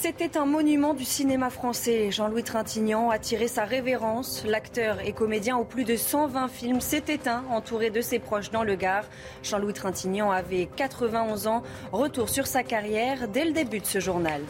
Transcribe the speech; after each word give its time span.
C'était 0.00 0.36
un 0.36 0.44
monument 0.44 0.92
du 0.92 1.04
cinéma 1.04 1.48
français. 1.48 2.10
Jean-Louis 2.10 2.42
Trintignant 2.42 3.10
a 3.10 3.18
tiré 3.18 3.48
sa 3.48 3.64
révérence. 3.64 4.44
L'acteur 4.46 4.98
et 5.00 5.12
comédien 5.12 5.56
aux 5.56 5.64
plus 5.64 5.84
de 5.84 5.96
120 5.96 6.48
films 6.48 6.80
s'est 6.80 7.04
éteint, 7.08 7.44
entouré 7.50 7.90
de 7.90 8.00
ses 8.00 8.18
proches 8.18 8.50
dans 8.50 8.64
le 8.64 8.74
Gard. 8.74 9.04
Jean-Louis 9.42 9.72
Trintignant 9.72 10.30
avait 10.30 10.68
91 10.76 11.46
ans. 11.46 11.62
Retour 11.92 12.28
sur 12.28 12.46
sa 12.46 12.62
carrière 12.62 13.28
dès 13.28 13.44
le 13.44 13.52
début 13.52 13.80
de 13.80 13.86
ce 13.86 14.00
journal. 14.00 14.42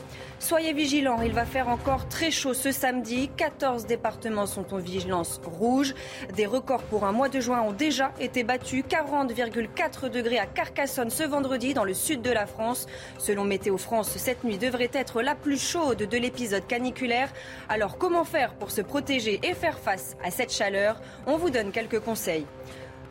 Soyez 0.45 0.75
vigilants, 0.75 1.23
il 1.23 1.33
va 1.33 1.47
faire 1.47 1.71
encore 1.71 2.07
très 2.07 2.31
chaud 2.31 2.53
ce 2.53 2.71
samedi. 2.71 3.31
14 3.35 3.87
départements 3.87 4.45
sont 4.45 4.75
en 4.75 4.77
vigilance 4.77 5.41
rouge. 5.43 5.95
Des 6.37 6.45
records 6.45 6.83
pour 6.83 7.07
un 7.07 7.13
mois 7.13 7.31
de 7.31 7.41
juin 7.41 7.63
ont 7.63 7.73
déjà 7.73 8.13
été 8.21 8.45
battus. 8.45 8.85
40,4 8.85 10.11
degrés 10.11 10.39
à 10.39 10.45
Carcassonne 10.45 11.09
ce 11.09 11.23
vendredi 11.23 11.73
dans 11.73 11.85
le 11.85 11.95
sud 11.95 12.21
de 12.21 12.31
la 12.31 12.45
France. 12.45 12.85
Selon 13.17 13.45
Météo 13.45 13.79
France, 13.79 14.19
cette 14.19 14.45
nuit 14.45 14.59
devrait 14.59 14.91
être 14.93 15.23
la 15.23 15.35
plus 15.35 15.59
chaude 15.59 16.03
de 16.03 16.17
l'épisode 16.19 16.67
caniculaire. 16.67 17.33
Alors 17.71 17.97
comment 17.97 18.25
faire 18.25 18.53
pour 18.53 18.71
se 18.71 18.83
protéger 18.83 19.41
et 19.45 19.55
faire 19.55 19.79
face 19.79 20.15
à 20.23 20.31
cette 20.31 20.53
chaleur? 20.53 21.01
On 21.27 21.39
vous 21.39 21.49
donne 21.49 21.73
quelques 21.73 22.01
conseils. 22.01 22.45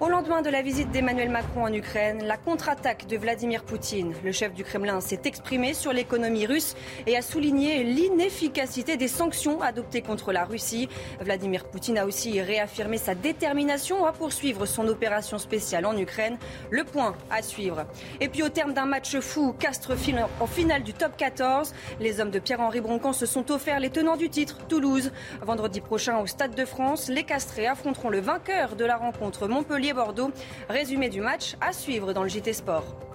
Au 0.03 0.09
lendemain 0.09 0.41
de 0.41 0.49
la 0.49 0.61
visite 0.61 0.91
d'Emmanuel 0.91 1.29
Macron 1.29 1.63
en 1.63 1.71
Ukraine, 1.71 2.25
la 2.25 2.35
contre-attaque 2.35 3.07
de 3.07 3.15
Vladimir 3.15 3.63
Poutine, 3.63 4.13
le 4.21 4.33
chef 4.33 4.53
du 4.53 4.65
Kremlin 4.65 4.99
s'est 4.99 5.21
exprimé 5.23 5.73
sur 5.73 5.93
l'économie 5.93 6.45
russe 6.45 6.75
et 7.07 7.15
a 7.15 7.21
souligné 7.21 7.85
l'inefficacité 7.85 8.97
des 8.97 9.07
sanctions 9.07 9.61
adoptées 9.61 10.01
contre 10.01 10.33
la 10.33 10.43
Russie. 10.43 10.89
Vladimir 11.21 11.63
Poutine 11.63 11.97
a 11.97 12.05
aussi 12.05 12.41
réaffirmé 12.41 12.97
sa 12.97 13.15
détermination 13.15 14.05
à 14.05 14.11
poursuivre 14.11 14.65
son 14.65 14.89
opération 14.89 15.37
spéciale 15.37 15.85
en 15.85 15.97
Ukraine. 15.97 16.37
Le 16.69 16.83
point 16.83 17.15
à 17.31 17.41
suivre. 17.41 17.85
Et 18.19 18.27
puis 18.27 18.43
au 18.43 18.49
terme 18.49 18.73
d'un 18.73 18.85
match 18.85 19.17
fou, 19.19 19.53
Castres 19.57 19.93
en 20.41 20.47
finale 20.47 20.83
du 20.83 20.93
top 20.93 21.15
14, 21.15 21.73
les 22.01 22.19
hommes 22.19 22.29
de 22.29 22.39
Pierre-Henri 22.39 22.81
Broncan 22.81 23.13
se 23.13 23.25
sont 23.25 23.49
offerts 23.51 23.79
les 23.79 23.89
tenants 23.89 24.17
du 24.17 24.29
titre, 24.29 24.57
Toulouse. 24.67 25.13
Vendredi 25.41 25.79
prochain 25.79 26.19
au 26.19 26.27
Stade 26.27 26.55
de 26.55 26.65
France, 26.65 27.07
les 27.07 27.23
Castrés 27.23 27.67
affronteront 27.67 28.09
le 28.09 28.19
vainqueur 28.19 28.75
de 28.75 28.83
la 28.83 28.97
rencontre 28.97 29.47
Montpellier 29.47 29.92
Bordeaux. 29.93 30.31
Résumé 30.69 31.09
du 31.09 31.21
match 31.21 31.55
à 31.61 31.73
suivre 31.73 32.13
dans 32.13 32.23
le 32.23 32.29
JT 32.29 32.53
Sport. 32.53 33.12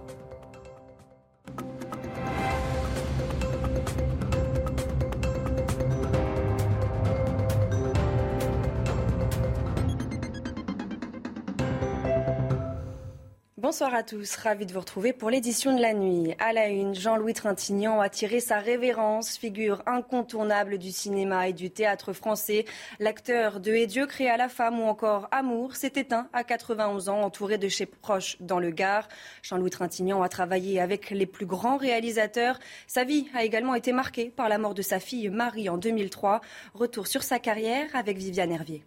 Bonsoir 13.69 13.95
à 13.95 14.03
tous, 14.03 14.35
ravi 14.37 14.65
de 14.65 14.73
vous 14.73 14.81
retrouver 14.81 15.13
pour 15.13 15.29
l'édition 15.29 15.77
de 15.77 15.83
la 15.83 15.93
nuit. 15.93 16.35
À 16.39 16.55
la 16.55 16.69
une, 16.69 16.95
Jean-Louis 16.95 17.35
Trintignant 17.35 18.01
a 18.01 18.09
tiré 18.09 18.41
sa 18.41 18.61
révérence, 18.61 19.37
figure 19.37 19.83
incontournable 19.85 20.79
du 20.79 20.91
cinéma 20.91 21.49
et 21.49 21.53
du 21.53 21.71
théâtre 21.71 22.15
français. 22.15 22.65
L'acteur 22.99 23.61
de 23.61 23.75
Et 23.75 23.87
Dieu 23.87 24.07
créé 24.07 24.31
à 24.31 24.39
la 24.39 24.49
femme 24.49 24.81
ou 24.81 24.85
encore 24.85 25.29
Amour 25.33 25.77
s'est 25.77 25.93
éteint 25.97 26.31
à 26.33 26.45
91 26.45 27.11
ans, 27.11 27.21
entouré 27.21 27.59
de 27.59 27.69
ses 27.69 27.85
proches 27.85 28.39
dans 28.41 28.59
le 28.59 28.71
Gard. 28.71 29.07
Jean-Louis 29.43 29.69
Trintignant 29.69 30.23
a 30.23 30.31
travaillé 30.31 30.81
avec 30.81 31.11
les 31.11 31.27
plus 31.27 31.45
grands 31.45 31.77
réalisateurs. 31.77 32.59
Sa 32.87 33.05
vie 33.05 33.29
a 33.35 33.45
également 33.45 33.75
été 33.75 33.93
marquée 33.93 34.31
par 34.35 34.49
la 34.49 34.57
mort 34.57 34.73
de 34.73 34.81
sa 34.81 34.99
fille 34.99 35.29
Marie 35.29 35.69
en 35.69 35.77
2003. 35.77 36.41
Retour 36.73 37.07
sur 37.07 37.23
sa 37.23 37.39
carrière 37.39 37.95
avec 37.95 38.17
Viviane 38.17 38.51
Hervier. 38.51 38.83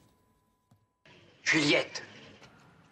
Juliette 1.44 2.02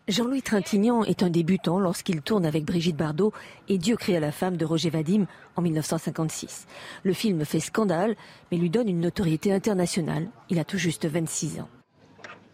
Jean-Louis 0.10 0.42
Trintignant 0.42 1.04
est 1.04 1.22
un 1.22 1.30
débutant 1.30 1.78
lorsqu'il 1.78 2.24
tourne 2.24 2.44
avec 2.44 2.66
Brigitte 2.66 2.96
Bardot 2.96 3.32
et 3.68 3.78
Dieu 3.78 3.96
cria 3.96 4.20
la 4.20 4.32
femme 4.32 4.58
de 4.58 4.66
Roger 4.66 4.90
Vadim 4.90 5.28
en 5.56 5.62
1956. 5.62 6.66
Le 7.04 7.14
film 7.14 7.46
fait 7.46 7.60
scandale, 7.60 8.16
mais 8.52 8.58
lui 8.58 8.72
donne 8.72 8.90
une 8.90 9.02
notoriété 9.02 9.54
internationale. 9.54 10.28
Il 10.50 10.58
a 10.58 10.64
tout 10.64 10.80
juste 10.80 11.06
26 11.06 11.60
ans. 11.60 11.70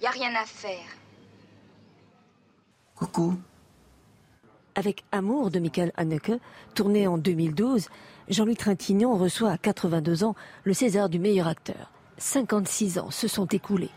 Y 0.02 0.06
a 0.06 0.10
rien 0.10 0.36
à 0.36 0.46
faire. 0.46 0.84
Coucou. 2.94 3.36
Avec 4.76 5.06
Amour 5.14 5.50
de 5.50 5.60
Michael 5.60 5.94
Haneke, 5.96 6.34
tourné 6.74 7.08
en 7.08 7.18
2012, 7.18 7.88
Jean-Louis 8.28 8.58
Trintignant 8.58 9.16
reçoit 9.16 9.52
à 9.52 9.58
82 9.58 10.26
ans 10.26 10.36
le 10.66 10.74
César 10.74 11.08
du 11.08 11.20
meilleur 11.20 11.48
acteur. 11.48 11.90
56 12.18 13.00
ans 13.00 13.12
se 13.12 13.30
sont 13.30 13.46
écoulés. 13.46 13.92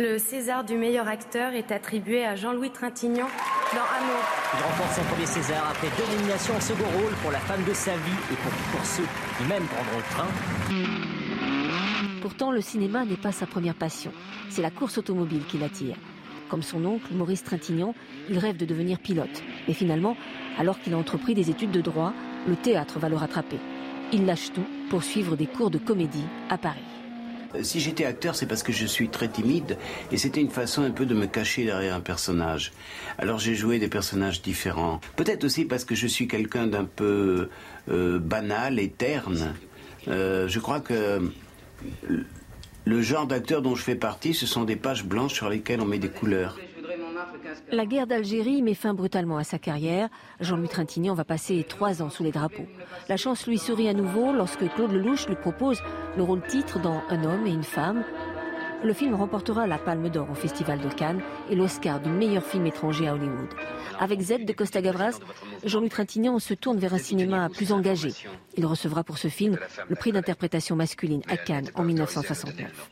Le 0.00 0.16
César 0.16 0.64
du 0.64 0.78
meilleur 0.78 1.06
acteur 1.08 1.52
est 1.52 1.70
attribué 1.70 2.24
à 2.24 2.34
Jean-Louis 2.34 2.70
Trintignant 2.70 3.28
dans 3.74 3.84
Amour. 3.98 4.24
Il 4.54 4.64
remporte 4.64 4.94
son 4.94 5.02
premier 5.02 5.26
César 5.26 5.68
après 5.70 5.88
deux 5.94 6.16
nominations 6.16 6.54
en 6.56 6.60
second 6.60 6.86
rôle 6.98 7.12
pour 7.20 7.30
La 7.30 7.38
femme 7.40 7.62
de 7.64 7.74
sa 7.74 7.90
vie 7.90 8.18
et 8.32 8.36
pour, 8.36 8.50
pour 8.50 8.86
ceux 8.86 9.02
qui 9.02 9.44
même 9.46 9.62
prendront 9.64 9.98
le 9.98 10.02
train. 10.14 10.26
Pourtant, 12.22 12.50
le 12.50 12.62
cinéma 12.62 13.04
n'est 13.04 13.18
pas 13.18 13.30
sa 13.30 13.46
première 13.46 13.74
passion. 13.74 14.10
C'est 14.48 14.62
la 14.62 14.70
course 14.70 14.96
automobile 14.96 15.44
qui 15.46 15.58
l'attire. 15.58 15.96
Comme 16.48 16.62
son 16.62 16.82
oncle, 16.86 17.12
Maurice 17.12 17.44
Trintignant, 17.44 17.94
il 18.30 18.38
rêve 18.38 18.56
de 18.56 18.64
devenir 18.64 19.00
pilote. 19.00 19.42
Mais 19.68 19.74
finalement, 19.74 20.16
alors 20.58 20.80
qu'il 20.80 20.94
a 20.94 20.96
entrepris 20.96 21.34
des 21.34 21.50
études 21.50 21.72
de 21.72 21.82
droit, 21.82 22.14
le 22.48 22.56
théâtre 22.56 22.98
va 22.98 23.10
le 23.10 23.16
rattraper. 23.16 23.58
Il 24.14 24.24
lâche 24.24 24.50
tout 24.54 24.64
pour 24.88 25.04
suivre 25.04 25.36
des 25.36 25.46
cours 25.46 25.70
de 25.70 25.76
comédie 25.76 26.24
à 26.48 26.56
Paris. 26.56 26.99
Si 27.62 27.80
j'étais 27.80 28.04
acteur, 28.04 28.36
c'est 28.36 28.46
parce 28.46 28.62
que 28.62 28.72
je 28.72 28.86
suis 28.86 29.08
très 29.08 29.28
timide 29.28 29.76
et 30.12 30.16
c'était 30.16 30.40
une 30.40 30.50
façon 30.50 30.82
un 30.82 30.90
peu 30.90 31.06
de 31.06 31.14
me 31.14 31.26
cacher 31.26 31.64
derrière 31.64 31.94
un 31.94 32.00
personnage. 32.00 32.72
Alors 33.18 33.38
j'ai 33.38 33.54
joué 33.54 33.78
des 33.78 33.88
personnages 33.88 34.40
différents. 34.42 35.00
Peut-être 35.16 35.44
aussi 35.44 35.64
parce 35.64 35.84
que 35.84 35.94
je 35.94 36.06
suis 36.06 36.28
quelqu'un 36.28 36.66
d'un 36.66 36.84
peu 36.84 37.48
euh, 37.90 38.18
banal 38.18 38.78
et 38.78 38.88
terne. 38.88 39.54
Euh, 40.08 40.48
je 40.48 40.58
crois 40.60 40.80
que 40.80 41.30
le 42.84 43.02
genre 43.02 43.26
d'acteur 43.26 43.62
dont 43.62 43.74
je 43.74 43.82
fais 43.82 43.94
partie, 43.94 44.34
ce 44.34 44.46
sont 44.46 44.64
des 44.64 44.76
pages 44.76 45.04
blanches 45.04 45.34
sur 45.34 45.48
lesquelles 45.48 45.80
on 45.80 45.86
met 45.86 45.98
des 45.98 46.08
couleurs. 46.08 46.56
La 47.72 47.86
guerre 47.86 48.06
d'Algérie 48.06 48.62
met 48.62 48.74
fin 48.74 48.94
brutalement 48.94 49.36
à 49.36 49.44
sa 49.44 49.58
carrière. 49.58 50.08
Jean-Louis 50.40 50.68
Trintignant 50.68 51.14
va 51.14 51.24
passer 51.24 51.64
trois 51.68 52.02
ans 52.02 52.10
sous 52.10 52.22
les 52.22 52.32
drapeaux. 52.32 52.66
La 53.08 53.16
chance 53.16 53.46
lui 53.46 53.58
sourit 53.58 53.88
à 53.88 53.94
nouveau 53.94 54.32
lorsque 54.32 54.68
Claude 54.74 54.92
Lelouch 54.92 55.26
lui 55.26 55.36
propose 55.36 55.82
le 56.16 56.22
rôle 56.22 56.42
titre 56.46 56.80
dans 56.80 57.02
Un 57.08 57.24
homme 57.24 57.46
et 57.46 57.52
une 57.52 57.62
femme. 57.62 58.04
Le 58.82 58.94
film 58.94 59.14
remportera 59.14 59.66
la 59.66 59.76
Palme 59.76 60.08
d'Or 60.08 60.30
au 60.30 60.34
Festival 60.34 60.80
de 60.80 60.88
Cannes 60.88 61.20
et 61.50 61.54
l'Oscar 61.54 62.00
du 62.00 62.08
meilleur 62.08 62.42
film 62.42 62.66
étranger 62.66 63.08
à 63.08 63.14
Hollywood. 63.14 63.48
Avec 63.98 64.20
Z 64.20 64.46
de 64.46 64.52
Costa 64.54 64.80
Gavras, 64.80 65.18
Jean-Louis 65.64 65.90
Trintignant 65.90 66.38
se 66.38 66.54
tourne 66.54 66.78
vers 66.78 66.94
un 66.94 66.98
cinéma 66.98 67.50
plus 67.50 67.72
engagé. 67.72 68.12
Il 68.56 68.64
recevra 68.64 69.04
pour 69.04 69.18
ce 69.18 69.28
film 69.28 69.58
le 69.88 69.96
prix 69.96 70.12
d'interprétation 70.12 70.76
masculine 70.76 71.22
à 71.28 71.36
Cannes 71.36 71.68
en 71.74 71.84
1969. 71.84 72.90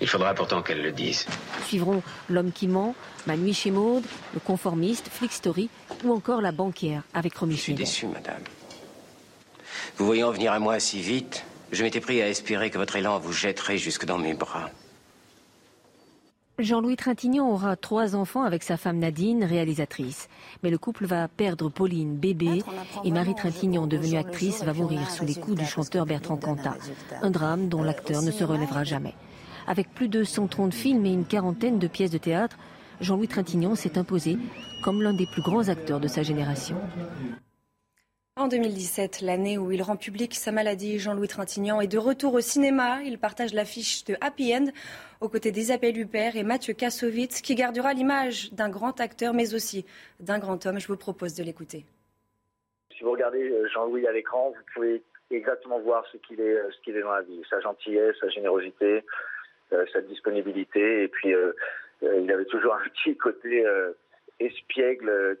Il 0.00 0.08
faudra 0.08 0.34
pourtant 0.34 0.62
qu'elle 0.62 0.82
le 0.82 0.92
dise. 0.92 1.26
Suivront 1.66 2.02
L'homme 2.28 2.52
qui 2.52 2.66
ment, 2.66 2.94
Ma 3.26 3.36
nuit 3.36 3.54
chez 3.54 3.70
Maude, 3.70 4.04
Le 4.34 4.40
conformiste, 4.40 5.08
Flick 5.08 5.32
Story 5.32 5.68
ou 6.04 6.12
encore 6.12 6.40
La 6.40 6.52
banquière 6.52 7.02
avec 7.14 7.36
Romy 7.36 7.54
Je 7.54 7.60
suis 7.60 7.74
déçu, 7.74 8.06
madame. 8.06 8.42
Vous 9.96 10.06
voyant 10.06 10.30
venir 10.32 10.52
à 10.52 10.58
moi 10.58 10.80
si 10.80 11.00
vite, 11.00 11.44
je 11.70 11.82
m'étais 11.82 12.00
pris 12.00 12.20
à 12.20 12.28
espérer 12.28 12.70
que 12.70 12.78
votre 12.78 12.96
élan 12.96 13.18
vous 13.18 13.32
jetterait 13.32 13.78
jusque 13.78 14.04
dans 14.04 14.18
mes 14.18 14.34
bras. 14.34 14.70
Jean-Louis 16.58 16.96
Trintignant 16.96 17.50
aura 17.50 17.76
trois 17.76 18.14
enfants 18.14 18.42
avec 18.42 18.62
sa 18.62 18.76
femme 18.76 18.98
Nadine, 18.98 19.42
réalisatrice. 19.42 20.28
Mais 20.62 20.70
le 20.70 20.78
couple 20.78 21.06
va 21.06 21.26
perdre 21.26 21.70
Pauline, 21.70 22.16
bébé, 22.16 22.62
et 23.04 23.10
Marie 23.10 23.34
Trintignant, 23.34 23.86
devenue 23.86 24.18
actrice, 24.18 24.62
va 24.62 24.74
mourir 24.74 25.10
sous 25.10 25.24
les 25.24 25.34
coups 25.34 25.58
du 25.58 25.64
chanteur 25.64 26.04
Bertrand 26.06 26.36
Cantat. 26.36 26.76
Un 27.22 27.30
drame 27.30 27.68
dont 27.68 27.82
l'acteur 27.82 28.22
ne 28.22 28.30
se 28.30 28.44
relèvera 28.44 28.84
jamais. 28.84 29.14
Avec 29.66 29.92
plus 29.94 30.08
de 30.08 30.24
130 30.24 30.74
films 30.74 31.06
et 31.06 31.12
une 31.12 31.26
quarantaine 31.26 31.78
de 31.78 31.86
pièces 31.86 32.10
de 32.10 32.18
théâtre, 32.18 32.56
Jean-Louis 33.00 33.28
Trintignant 33.28 33.74
s'est 33.74 33.98
imposé 33.98 34.36
comme 34.82 35.02
l'un 35.02 35.14
des 35.14 35.26
plus 35.26 35.42
grands 35.42 35.68
acteurs 35.68 36.00
de 36.00 36.08
sa 36.08 36.22
génération. 36.22 36.76
En 38.36 38.48
2017, 38.48 39.20
l'année 39.20 39.58
où 39.58 39.70
il 39.72 39.82
rend 39.82 39.96
public 39.96 40.34
sa 40.34 40.52
maladie, 40.52 40.98
Jean-Louis 40.98 41.28
Trintignant 41.28 41.82
est 41.82 41.86
de 41.86 41.98
retour 41.98 42.32
au 42.32 42.40
cinéma. 42.40 43.02
Il 43.04 43.18
partage 43.18 43.52
l'affiche 43.52 44.04
de 44.04 44.16
Happy 44.22 44.54
End 44.54 44.66
aux 45.20 45.28
côtés 45.28 45.50
d'Isabelle 45.50 45.98
Huppert 45.98 46.34
et 46.36 46.42
Mathieu 46.42 46.72
Kassovitz, 46.72 47.42
qui 47.42 47.54
gardera 47.54 47.92
l'image 47.92 48.50
d'un 48.52 48.70
grand 48.70 49.00
acteur, 49.00 49.34
mais 49.34 49.54
aussi 49.54 49.84
d'un 50.18 50.38
grand 50.38 50.64
homme. 50.64 50.80
Je 50.80 50.88
vous 50.88 50.96
propose 50.96 51.34
de 51.34 51.44
l'écouter. 51.44 51.84
Si 52.96 53.04
vous 53.04 53.12
regardez 53.12 53.50
euh, 53.50 53.68
Jean-Louis 53.68 54.06
à 54.06 54.12
l'écran, 54.12 54.50
vous 54.56 54.64
pouvez 54.74 55.02
exactement 55.30 55.78
voir 55.80 56.04
ce 56.10 56.16
qu'il 56.16 56.40
est, 56.40 56.56
euh, 56.56 56.70
ce 56.70 56.80
qu'il 56.82 56.96
est 56.96 57.02
dans 57.02 57.12
la 57.12 57.22
vie, 57.22 57.42
sa 57.50 57.60
gentillesse, 57.60 58.16
sa 58.18 58.28
générosité, 58.30 58.86
euh, 58.86 59.02
sa 59.92 60.00
disponibilité, 60.02 61.04
et 61.04 61.08
puis 61.08 61.34
il 62.02 62.32
avait 62.32 62.44
toujours 62.46 62.74
un 62.74 62.88
petit 62.90 63.16
côté 63.16 63.64
espiègle 64.40 65.36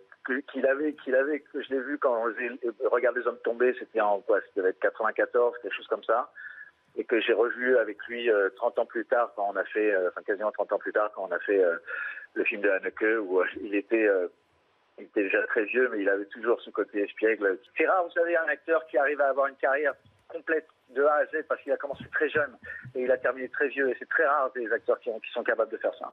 qu'il 0.52 0.66
avait, 0.66 0.92
qu'il 0.94 1.14
avait, 1.14 1.40
que 1.40 1.62
je 1.62 1.70
l'ai 1.70 1.80
vu 1.80 1.98
quand 1.98 2.14
on 2.16 2.88
Regarde 2.88 3.16
les 3.16 3.26
hommes 3.26 3.38
tomber, 3.44 3.74
c'était 3.78 4.00
en 4.00 4.20
quoi 4.20 4.40
Ça 4.40 4.46
devait 4.56 4.70
être 4.70 4.80
94, 4.80 5.58
quelque 5.62 5.74
chose 5.74 5.86
comme 5.88 6.04
ça. 6.04 6.30
Et 6.96 7.04
que 7.04 7.20
j'ai 7.20 7.32
revu 7.32 7.78
avec 7.78 7.98
lui 8.06 8.30
30 8.56 8.78
euh, 8.78 8.82
ans 8.82 8.86
plus 8.86 9.04
tard, 9.06 9.32
quand 9.34 9.48
on 9.50 9.56
a 9.56 9.64
fait, 9.64 9.94
euh, 9.94 10.10
enfin 10.10 10.22
quasiment 10.22 10.52
30 10.52 10.72
ans 10.72 10.78
plus 10.78 10.92
tard, 10.92 11.10
quand 11.14 11.26
on 11.28 11.32
a 11.32 11.38
fait 11.40 11.62
euh, 11.62 11.76
le 12.34 12.44
film 12.44 12.60
de 12.60 12.68
Haneke, 12.68 13.04
où 13.22 13.42
il 13.62 13.74
était, 13.74 14.08
il 14.98 15.04
était 15.04 15.24
déjà 15.24 15.42
très 15.46 15.64
vieux, 15.64 15.88
mais 15.90 16.02
il 16.02 16.08
avait 16.08 16.26
toujours 16.26 16.60
ce 16.60 16.70
côté 16.70 17.02
espiègle. 17.02 17.58
C'est 17.76 17.86
rare, 17.86 18.04
vous 18.04 18.12
savez, 18.12 18.36
un 18.36 18.46
acteur 18.46 18.86
qui 18.86 18.98
arrive 18.98 19.20
à 19.20 19.28
avoir 19.28 19.46
une 19.46 19.56
carrière 19.56 19.94
complète 20.32 20.66
de 20.90 21.04
A 21.04 21.14
à 21.14 21.26
Z 21.26 21.44
parce 21.48 21.60
qu'il 21.62 21.72
a 21.72 21.76
commencé 21.76 22.04
très 22.12 22.28
jeune 22.28 22.56
et 22.94 23.02
il 23.02 23.10
a 23.10 23.18
terminé 23.18 23.48
très 23.48 23.68
vieux. 23.68 23.90
Et 23.90 23.96
c'est 23.98 24.08
très 24.08 24.26
rare 24.26 24.50
des 24.52 24.70
acteurs 24.72 24.98
qui 25.00 25.10
sont 25.32 25.44
capables 25.44 25.70
de 25.70 25.78
faire 25.78 25.94
ça. 25.98 26.12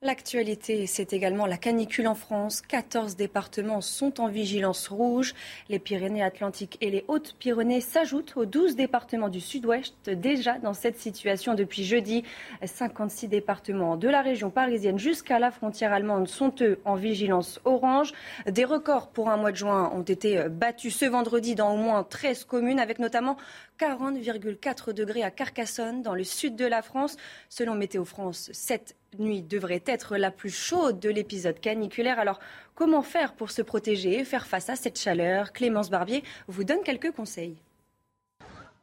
L'actualité, 0.00 0.86
c'est 0.86 1.12
également 1.12 1.44
la 1.44 1.56
canicule 1.56 2.06
en 2.06 2.14
France. 2.14 2.60
14 2.60 3.16
départements 3.16 3.80
sont 3.80 4.20
en 4.20 4.28
vigilance 4.28 4.86
rouge. 4.86 5.34
Les 5.68 5.80
Pyrénées-Atlantiques 5.80 6.78
et 6.80 6.90
les 6.90 7.04
Hautes-Pyrénées 7.08 7.80
s'ajoutent 7.80 8.36
aux 8.36 8.44
12 8.46 8.76
départements 8.76 9.28
du 9.28 9.40
sud-ouest 9.40 10.08
déjà 10.08 10.60
dans 10.60 10.72
cette 10.72 11.00
situation 11.00 11.54
depuis 11.54 11.82
jeudi. 11.82 12.22
56 12.64 13.26
départements 13.26 13.96
de 13.96 14.08
la 14.08 14.22
région 14.22 14.50
parisienne 14.50 15.00
jusqu'à 15.00 15.40
la 15.40 15.50
frontière 15.50 15.92
allemande 15.92 16.28
sont 16.28 16.54
eux 16.60 16.78
en 16.84 16.94
vigilance 16.94 17.60
orange. 17.64 18.12
Des 18.46 18.64
records 18.64 19.08
pour 19.08 19.30
un 19.30 19.36
mois 19.36 19.50
de 19.50 19.56
juin 19.56 19.90
ont 19.92 20.02
été 20.02 20.48
battus 20.48 20.96
ce 20.96 21.06
vendredi 21.06 21.56
dans 21.56 21.74
au 21.74 21.76
moins 21.76 22.04
13 22.04 22.44
communes 22.44 22.78
avec 22.78 23.00
notamment 23.00 23.36
40,4 23.80 24.92
degrés 24.92 25.24
à 25.24 25.32
Carcassonne 25.32 26.02
dans 26.02 26.14
le 26.14 26.22
sud 26.22 26.54
de 26.54 26.66
la 26.66 26.82
France. 26.82 27.16
Selon 27.48 27.74
Météo 27.74 28.04
France, 28.04 28.48
cette 28.52 28.94
nuit 29.18 29.42
devrait 29.42 29.82
être 29.86 30.16
la 30.16 30.30
plus 30.30 30.50
chaude 30.50 31.00
de 31.00 31.08
l'épisode 31.08 31.60
caniculaire. 31.60 32.18
Alors, 32.18 32.40
comment 32.74 33.02
faire 33.02 33.34
pour 33.34 33.50
se 33.50 33.62
protéger 33.62 34.20
et 34.20 34.24
faire 34.24 34.46
face 34.46 34.68
à 34.68 34.76
cette 34.76 34.98
chaleur? 34.98 35.52
Clémence 35.52 35.90
Barbier 35.90 36.22
vous 36.46 36.64
donne 36.64 36.82
quelques 36.82 37.12
conseils. 37.12 37.56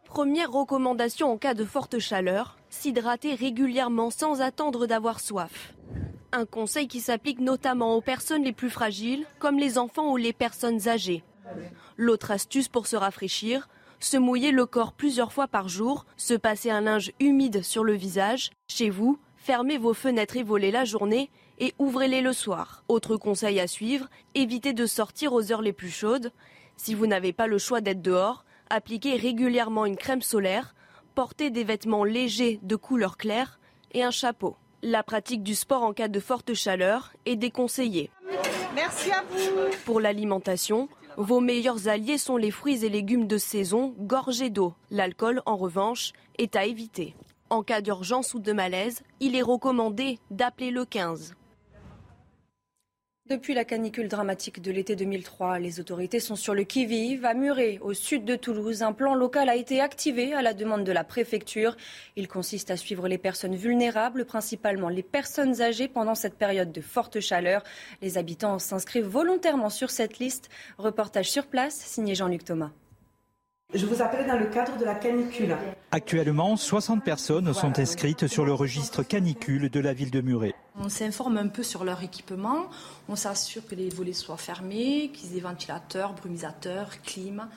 Première 0.05 0.51
recommandation 0.51 1.31
en 1.31 1.37
cas 1.37 1.53
de 1.53 1.65
forte 1.65 1.99
chaleur, 1.99 2.57
s'hydrater 2.69 3.35
régulièrement 3.35 4.11
sans 4.11 4.41
attendre 4.41 4.87
d'avoir 4.87 5.19
soif. 5.19 5.73
Un 6.31 6.45
conseil 6.45 6.87
qui 6.87 7.01
s'applique 7.01 7.39
notamment 7.39 7.95
aux 7.95 8.01
personnes 8.01 8.43
les 8.43 8.53
plus 8.53 8.69
fragiles, 8.69 9.25
comme 9.39 9.57
les 9.57 9.77
enfants 9.77 10.11
ou 10.11 10.17
les 10.17 10.33
personnes 10.33 10.87
âgées. 10.87 11.23
L'autre 11.97 12.31
astuce 12.31 12.67
pour 12.67 12.87
se 12.87 12.95
rafraîchir, 12.95 13.67
se 13.99 14.17
mouiller 14.17 14.51
le 14.51 14.65
corps 14.65 14.93
plusieurs 14.93 15.33
fois 15.33 15.47
par 15.47 15.69
jour, 15.69 16.05
se 16.17 16.33
passer 16.33 16.69
un 16.69 16.81
linge 16.81 17.11
humide 17.19 17.63
sur 17.63 17.83
le 17.83 17.93
visage. 17.93 18.51
Chez 18.67 18.89
vous, 18.89 19.17
fermez 19.45 19.77
vos 19.77 19.93
fenêtres 19.93 20.37
et 20.37 20.43
volez 20.43 20.71
la 20.71 20.85
journée 20.85 21.29
et 21.59 21.75
ouvrez-les 21.77 22.21
le 22.21 22.33
soir. 22.33 22.83
Autre 22.87 23.15
conseil 23.15 23.59
à 23.59 23.67
suivre, 23.67 24.07
évitez 24.33 24.73
de 24.73 24.87
sortir 24.87 25.33
aux 25.33 25.51
heures 25.51 25.61
les 25.61 25.71
plus 25.71 25.91
chaudes. 25.91 26.31
Si 26.77 26.95
vous 26.95 27.05
n'avez 27.05 27.31
pas 27.31 27.45
le 27.45 27.59
choix 27.59 27.79
d'être 27.79 28.01
dehors, 28.01 28.43
appliquez 28.71 29.15
régulièrement 29.15 29.85
une 29.85 29.97
crème 29.97 30.23
solaire, 30.23 30.73
portez 31.13 31.51
des 31.51 31.63
vêtements 31.63 32.03
légers 32.03 32.59
de 32.63 32.75
couleur 32.75 33.17
claire 33.17 33.59
et 33.93 34.01
un 34.01 34.09
chapeau. 34.09 34.57
La 34.81 35.03
pratique 35.03 35.43
du 35.43 35.53
sport 35.53 35.83
en 35.83 35.93
cas 35.93 36.07
de 36.07 36.19
forte 36.19 36.55
chaleur 36.55 37.13
est 37.27 37.35
déconseillée. 37.35 38.09
Merci 38.73 39.11
à 39.11 39.23
vous. 39.29 39.77
Pour 39.85 39.99
l'alimentation, 39.99 40.89
vos 41.17 41.39
meilleurs 41.39 41.87
alliés 41.87 42.17
sont 42.17 42.37
les 42.37 42.51
fruits 42.51 42.83
et 42.83 42.89
légumes 42.89 43.27
de 43.27 43.37
saison 43.37 43.93
gorgés 43.99 44.49
d'eau. 44.49 44.73
L'alcool, 44.89 45.43
en 45.45 45.55
revanche, 45.55 46.13
est 46.39 46.55
à 46.55 46.65
éviter. 46.65 47.13
En 47.51 47.61
cas 47.61 47.81
d'urgence 47.81 48.33
ou 48.33 48.39
de 48.39 48.53
malaise, 48.53 49.03
il 49.19 49.35
est 49.35 49.43
recommandé 49.43 50.17
d'appeler 50.31 50.71
le 50.71 50.83
15. 50.83 51.35
Depuis 53.27 53.53
la 53.53 53.65
canicule 53.65 54.07
dramatique 54.07 54.61
de 54.61 54.71
l'été 54.71 54.95
2003, 54.95 55.59
les 55.59 55.79
autorités 55.79 56.19
sont 56.19 56.35
sur 56.35 56.55
le 56.55 56.63
qui-vive. 56.63 57.23
À 57.25 57.35
Muret, 57.35 57.79
au 57.81 57.93
sud 57.93 58.25
de 58.25 58.35
Toulouse, 58.35 58.81
un 58.81 58.93
plan 58.93 59.13
local 59.13 59.49
a 59.49 59.55
été 59.55 59.79
activé 59.79 60.33
à 60.33 60.41
la 60.41 60.53
demande 60.53 60.83
de 60.83 60.91
la 60.91 61.03
préfecture. 61.03 61.75
Il 62.15 62.27
consiste 62.27 62.71
à 62.71 62.77
suivre 62.77 63.07
les 63.07 63.17
personnes 63.19 63.55
vulnérables, 63.55 64.25
principalement 64.25 64.89
les 64.89 65.03
personnes 65.03 65.61
âgées, 65.61 65.87
pendant 65.87 66.15
cette 66.15 66.37
période 66.37 66.71
de 66.71 66.81
forte 66.81 67.19
chaleur. 67.19 67.63
Les 68.01 68.17
habitants 68.17 68.59
s'inscrivent 68.59 69.07
volontairement 69.07 69.69
sur 69.69 69.91
cette 69.91 70.17
liste. 70.17 70.49
Reportage 70.77 71.29
sur 71.29 71.45
place, 71.45 71.75
signé 71.75 72.15
Jean-Luc 72.15 72.43
Thomas. 72.43 72.71
Je 73.75 73.85
vous 73.85 74.01
appelle 74.01 74.25
dans 74.25 74.37
le 74.37 74.45
cadre 74.45 74.77
de 74.77 74.85
la 74.85 74.95
canicule. 74.95 75.53
Actuellement, 75.91 76.55
60 76.55 77.03
personnes 77.03 77.53
sont 77.53 77.77
inscrites 77.77 78.25
sur 78.25 78.45
le 78.45 78.53
registre 78.53 79.03
canicule 79.03 79.69
de 79.69 79.79
la 79.81 79.91
ville 79.91 80.11
de 80.11 80.21
Muret. 80.21 80.55
On 80.79 80.87
s'informe 80.87 81.37
un 81.37 81.49
peu 81.49 81.61
sur 81.61 81.83
leur 81.83 82.01
équipement, 82.01 82.69
on 83.09 83.17
s'assure 83.17 83.67
que 83.67 83.75
les 83.75 83.89
volets 83.89 84.13
soient 84.13 84.37
fermés, 84.37 85.11
qu'ils 85.13 85.37
aient 85.37 85.41
ventilateurs, 85.41 86.13
brumisateurs, 86.13 87.01
clim. 87.03 87.49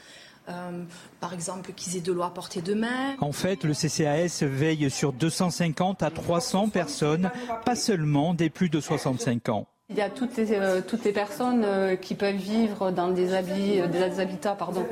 Euh, 0.48 0.82
par 1.20 1.34
exemple, 1.34 1.72
qu'ils 1.72 1.96
aient 1.98 2.00
de 2.00 2.10
l'eau 2.10 2.22
à 2.22 2.34
portée 2.34 2.62
de 2.62 2.74
main. 2.74 3.14
En 3.20 3.32
fait, 3.32 3.62
le 3.62 3.74
CCAS 3.74 4.44
veille 4.44 4.90
sur 4.90 5.12
250 5.12 6.02
à 6.02 6.10
300 6.10 6.70
personnes, 6.70 7.30
pas 7.64 7.76
seulement 7.76 8.34
des 8.34 8.50
plus 8.50 8.70
de 8.70 8.80
65 8.80 9.50
ans. 9.50 9.68
Il 9.90 9.96
y 9.96 10.02
a 10.02 10.10
toutes 10.10 10.36
les, 10.36 10.52
euh, 10.52 10.82
toutes 10.86 11.02
les 11.04 11.14
personnes 11.14 11.64
euh, 11.64 11.96
qui 11.96 12.14
peuvent 12.14 12.34
vivre 12.36 12.90
dans 12.90 13.08
des, 13.08 13.32
habits, 13.32 13.80
euh, 13.80 13.86
des 13.86 14.20
habitats 14.20 14.54
pardon, 14.54 14.86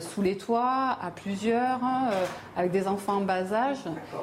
sous 0.00 0.22
les 0.22 0.38
toits, 0.38 0.96
à 1.00 1.10
plusieurs, 1.10 1.80
avec 2.56 2.70
des 2.70 2.86
enfants 2.86 3.16
en 3.16 3.20
bas 3.22 3.52
âge. 3.52 3.78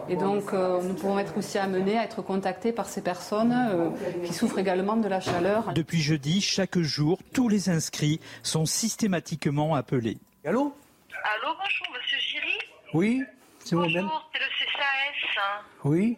Et 0.07 0.15
donc, 0.15 0.53
nous 0.53 0.93
pouvons 0.93 1.19
être 1.19 1.37
aussi 1.37 1.57
amenés 1.57 1.97
à 1.97 2.03
être 2.03 2.21
contactés 2.21 2.71
par 2.71 2.85
ces 2.85 3.01
personnes 3.01 3.93
qui 4.23 4.33
souffrent 4.33 4.59
également 4.59 4.95
de 4.95 5.09
la 5.09 5.19
chaleur. 5.19 5.73
Depuis 5.73 6.01
jeudi, 6.01 6.39
chaque 6.39 6.79
jour, 6.79 7.19
tous 7.33 7.49
les 7.49 7.69
inscrits 7.69 8.21
sont 8.43 8.65
systématiquement 8.65 9.75
appelés. 9.75 10.17
Allô? 10.45 10.73
Allô, 11.23 11.53
bonjour, 11.57 11.87
monsieur 11.93 12.17
Giry? 12.19 12.57
Oui, 12.93 13.23
c'est 13.59 13.75
moi-même. 13.75 14.03
Bonjour, 14.03 14.29
c'est 14.33 14.39
le 14.39 14.45
CCAS. 14.45 15.63
Oui. 15.83 16.17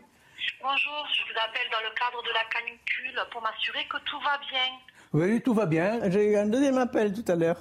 Bonjour, 0.64 1.06
je 1.12 1.24
vous 1.24 1.38
appelle 1.46 1.70
dans 1.74 1.84
le 1.84 1.94
cadre 1.94 2.24
de 2.24 2.30
la 2.34 2.46
canicule 2.50 3.20
pour 3.34 3.42
m'assurer 3.42 3.86
que 3.90 3.98
tout 4.10 4.18
va 4.22 4.40
bien. 4.50 4.72
Oui, 5.12 5.42
tout 5.42 5.54
va 5.54 5.66
bien. 5.66 6.10
J'ai 6.10 6.32
eu 6.32 6.38
un 6.38 6.46
deuxième 6.46 6.78
appel 6.78 7.12
tout 7.12 7.30
à 7.30 7.36
l'heure 7.36 7.58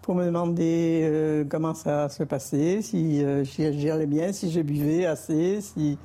pour 0.00 0.14
me 0.14 0.24
demander 0.24 1.02
euh, 1.04 1.44
comment 1.46 1.74
ça 1.74 2.08
se 2.08 2.22
passait, 2.22 2.80
si 2.80 3.22
euh, 3.22 3.44
j'allais 3.44 4.06
bien, 4.06 4.32
si 4.32 4.50
je 4.50 4.62
buvais 4.62 5.04
assez, 5.04 5.60
si, 5.60 5.98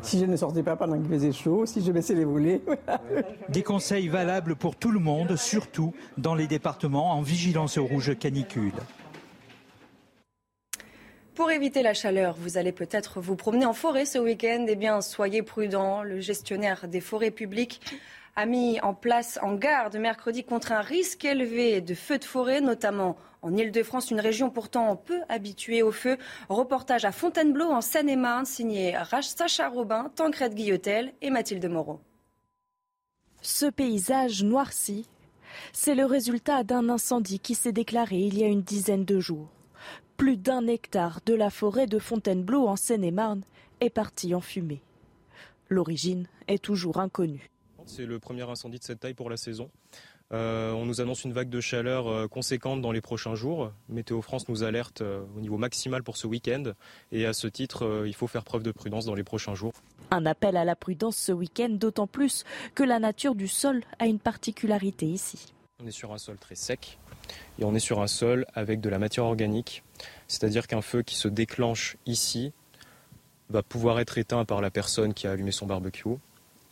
si 0.00 0.18
je 0.18 0.24
ne 0.24 0.36
sortais 0.38 0.62
pas 0.62 0.74
pendant 0.74 0.98
qu'il 0.98 1.10
faisait 1.10 1.32
chaud, 1.32 1.66
si 1.66 1.84
je 1.84 1.92
baissais 1.92 2.14
les 2.14 2.24
volets. 2.24 2.62
Des 3.50 3.62
conseils 3.62 4.08
valables 4.08 4.56
pour 4.56 4.76
tout 4.76 4.90
le 4.90 5.00
monde, 5.00 5.36
surtout 5.36 5.92
dans 6.16 6.34
les 6.34 6.46
départements 6.46 7.12
en 7.12 7.20
vigilance 7.20 7.76
rouge 7.76 8.18
canicule. 8.18 8.72
Pour 11.34 11.50
éviter 11.50 11.82
la 11.82 11.94
chaleur, 11.94 12.36
vous 12.38 12.58
allez 12.58 12.70
peut-être 12.70 13.20
vous 13.20 13.34
promener 13.34 13.66
en 13.66 13.72
forêt 13.72 14.04
ce 14.04 14.18
week-end. 14.18 14.66
Eh 14.68 14.76
bien, 14.76 15.00
soyez 15.00 15.42
prudents. 15.42 16.04
Le 16.04 16.20
gestionnaire 16.20 16.86
des 16.86 17.00
forêts 17.00 17.32
publiques 17.32 17.80
a 18.36 18.46
mis 18.46 18.80
en 18.82 18.94
place 18.94 19.40
en 19.42 19.54
garde 19.54 19.96
mercredi 19.96 20.44
contre 20.44 20.70
un 20.70 20.80
risque 20.80 21.24
élevé 21.24 21.80
de 21.80 21.94
feux 21.94 22.18
de 22.18 22.24
forêt, 22.24 22.60
notamment 22.60 23.16
en 23.42 23.56
Ile-de-France, 23.56 24.12
une 24.12 24.20
région 24.20 24.48
pourtant 24.48 24.94
peu 24.94 25.22
habituée 25.28 25.82
au 25.82 25.90
feu. 25.90 26.18
Reportage 26.48 27.04
à 27.04 27.10
Fontainebleau 27.10 27.66
en 27.66 27.80
Seine-et-Marne, 27.80 28.46
signé 28.46 28.96
Sacha 29.22 29.68
Robin, 29.68 30.12
Tancred 30.14 30.54
Guillotel 30.54 31.14
et 31.20 31.30
Mathilde 31.30 31.66
Moreau. 31.68 32.00
Ce 33.42 33.66
paysage 33.66 34.44
noirci, 34.44 35.08
c'est 35.72 35.96
le 35.96 36.04
résultat 36.04 36.62
d'un 36.62 36.88
incendie 36.88 37.40
qui 37.40 37.56
s'est 37.56 37.72
déclaré 37.72 38.18
il 38.18 38.38
y 38.38 38.44
a 38.44 38.48
une 38.48 38.62
dizaine 38.62 39.04
de 39.04 39.18
jours 39.18 39.48
plus 40.16 40.36
d'un 40.36 40.66
hectare 40.66 41.20
de 41.26 41.34
la 41.34 41.50
forêt 41.50 41.86
de 41.86 41.98
Fontainebleau 41.98 42.66
en 42.66 42.76
Seine-et-Marne 42.76 43.42
est 43.80 43.90
parti 43.90 44.34
en 44.34 44.40
fumée. 44.40 44.80
L'origine 45.68 46.26
est 46.48 46.62
toujours 46.62 46.98
inconnue. 46.98 47.50
C'est 47.86 48.06
le 48.06 48.18
premier 48.18 48.48
incendie 48.48 48.78
de 48.78 48.84
cette 48.84 49.00
taille 49.00 49.14
pour 49.14 49.30
la 49.30 49.36
saison. 49.36 49.70
Euh, 50.32 50.72
on 50.72 50.86
nous 50.86 51.00
annonce 51.00 51.24
une 51.24 51.32
vague 51.32 51.50
de 51.50 51.60
chaleur 51.60 52.08
euh, 52.08 52.28
conséquente 52.28 52.80
dans 52.80 52.92
les 52.92 53.00
prochains 53.00 53.34
jours. 53.34 53.72
Météo 53.88 54.22
France 54.22 54.48
nous 54.48 54.64
alerte 54.64 55.02
euh, 55.02 55.22
au 55.36 55.40
niveau 55.40 55.58
maximal 55.58 56.02
pour 56.02 56.16
ce 56.16 56.26
week-end. 56.26 56.72
Et 57.12 57.26
à 57.26 57.32
ce 57.32 57.46
titre, 57.46 58.04
il 58.06 58.14
faut 58.14 58.26
faire 58.26 58.44
preuve 58.44 58.62
de 58.62 58.72
prudence 58.72 59.04
dans 59.04 59.14
les 59.14 59.24
prochains 59.24 59.54
jours. 59.54 59.74
Un 60.10 60.26
appel 60.26 60.56
à 60.56 60.64
la 60.64 60.76
prudence 60.76 61.16
ce 61.16 61.32
week-end, 61.32 61.68
d'autant 61.70 62.06
plus 62.06 62.44
que 62.74 62.82
la 62.82 62.98
nature 62.98 63.34
du 63.34 63.48
sol 63.48 63.82
a 63.98 64.06
une 64.06 64.18
particularité 64.18 65.06
ici. 65.06 65.52
On 65.82 65.86
est 65.86 65.92
sur 65.92 66.12
un 66.12 66.18
sol 66.18 66.38
très 66.38 66.54
sec, 66.54 66.98
Et 67.58 67.64
on 67.64 67.74
est 67.74 67.80
sur 67.80 68.00
un 68.00 68.06
sol 68.06 68.46
avec 68.54 68.80
de 68.80 68.88
la 68.88 68.98
matière 68.98 69.24
organique, 69.24 69.82
c'est-à-dire 70.28 70.66
qu'un 70.66 70.82
feu 70.82 71.02
qui 71.02 71.16
se 71.16 71.28
déclenche 71.28 71.96
ici 72.06 72.52
va 73.50 73.62
pouvoir 73.62 74.00
être 74.00 74.18
éteint 74.18 74.44
par 74.44 74.60
la 74.60 74.70
personne 74.70 75.14
qui 75.14 75.26
a 75.26 75.32
allumé 75.32 75.52
son 75.52 75.66
barbecue 75.66 76.16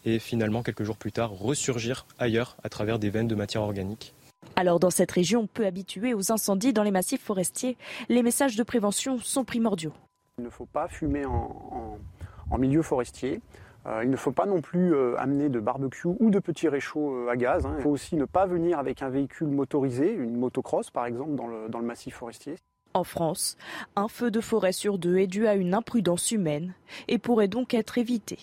et 0.04 0.18
finalement 0.18 0.62
quelques 0.62 0.82
jours 0.82 0.96
plus 0.96 1.12
tard 1.12 1.30
ressurgir 1.30 2.06
ailleurs 2.18 2.56
à 2.62 2.68
travers 2.68 2.98
des 2.98 3.10
veines 3.10 3.28
de 3.28 3.34
matière 3.34 3.62
organique. 3.62 4.14
Alors 4.56 4.80
dans 4.80 4.90
cette 4.90 5.12
région 5.12 5.46
peu 5.46 5.66
habituée 5.66 6.14
aux 6.14 6.32
incendies 6.32 6.72
dans 6.72 6.82
les 6.82 6.90
massifs 6.90 7.22
forestiers, 7.22 7.76
les 8.08 8.22
messages 8.22 8.56
de 8.56 8.62
prévention 8.62 9.18
sont 9.18 9.44
primordiaux. 9.44 9.92
Il 10.38 10.44
ne 10.44 10.50
faut 10.50 10.66
pas 10.66 10.88
fumer 10.88 11.24
en, 11.24 11.98
milieu 12.58 12.82
forestier. 12.82 13.40
Euh, 13.86 14.04
il 14.04 14.10
ne 14.10 14.16
faut 14.16 14.32
pas 14.32 14.46
non 14.46 14.60
plus 14.60 14.94
euh, 14.94 15.18
amener 15.18 15.48
de 15.48 15.58
barbecue 15.58 16.08
ou 16.20 16.30
de 16.30 16.38
petits 16.38 16.68
réchauds 16.68 17.14
euh, 17.14 17.30
à 17.30 17.36
gaz. 17.36 17.66
Hein. 17.66 17.74
Il 17.78 17.82
faut 17.82 17.90
aussi 17.90 18.16
ne 18.16 18.24
pas 18.24 18.46
venir 18.46 18.78
avec 18.78 19.02
un 19.02 19.08
véhicule 19.08 19.48
motorisé, 19.48 20.12
une 20.12 20.36
motocross 20.36 20.90
par 20.90 21.06
exemple, 21.06 21.34
dans 21.34 21.46
le, 21.46 21.68
dans 21.68 21.80
le 21.80 21.86
massif 21.86 22.14
forestier. 22.14 22.56
En 22.94 23.04
France, 23.04 23.56
un 23.96 24.08
feu 24.08 24.30
de 24.30 24.40
forêt 24.40 24.72
sur 24.72 24.98
deux 24.98 25.16
est 25.16 25.26
dû 25.26 25.46
à 25.46 25.54
une 25.54 25.74
imprudence 25.74 26.30
humaine 26.30 26.74
et 27.08 27.18
pourrait 27.18 27.48
donc 27.48 27.72
être 27.72 27.96
évité. 27.96 28.38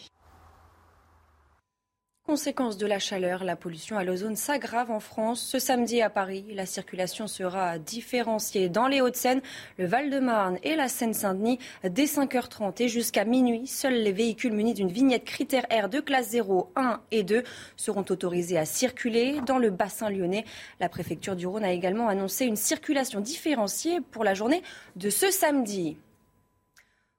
Conséquence 2.29 2.77
de 2.77 2.85
la 2.85 2.99
chaleur, 2.99 3.43
la 3.43 3.55
pollution 3.55 3.97
à 3.97 4.03
l'ozone 4.03 4.35
s'aggrave 4.35 4.91
en 4.91 4.99
France. 4.99 5.41
Ce 5.41 5.57
samedi 5.57 5.99
à 6.03 6.11
Paris, 6.11 6.45
la 6.53 6.67
circulation 6.67 7.25
sera 7.25 7.79
différenciée 7.79 8.69
dans 8.69 8.87
les 8.87 9.01
Hauts-de-Seine, 9.01 9.41
le 9.79 9.87
Val-de-Marne 9.87 10.59
et 10.61 10.75
la 10.75 10.89
Seine-Saint-Denis 10.89 11.57
dès 11.83 12.05
5h30 12.05 12.83
et 12.83 12.87
jusqu'à 12.87 13.25
minuit. 13.25 13.65
Seuls 13.65 13.95
les 13.95 14.11
véhicules 14.11 14.53
munis 14.53 14.75
d'une 14.75 14.91
vignette 14.91 15.25
critère 15.25 15.65
R 15.71 15.89
de 15.89 16.01
classe 16.01 16.29
0, 16.29 16.71
1 16.75 17.01
et 17.09 17.23
2 17.23 17.41
seront 17.75 18.05
autorisés 18.07 18.59
à 18.59 18.65
circuler 18.65 19.41
dans 19.47 19.57
le 19.57 19.71
bassin 19.71 20.11
lyonnais. 20.11 20.45
La 20.79 20.87
préfecture 20.87 21.35
du 21.35 21.47
Rhône 21.47 21.65
a 21.65 21.71
également 21.71 22.09
annoncé 22.09 22.45
une 22.45 22.57
circulation 22.57 23.21
différenciée 23.21 24.01
pour 24.01 24.23
la 24.23 24.35
journée 24.35 24.61
de 24.97 25.09
ce 25.09 25.31
samedi. 25.31 25.97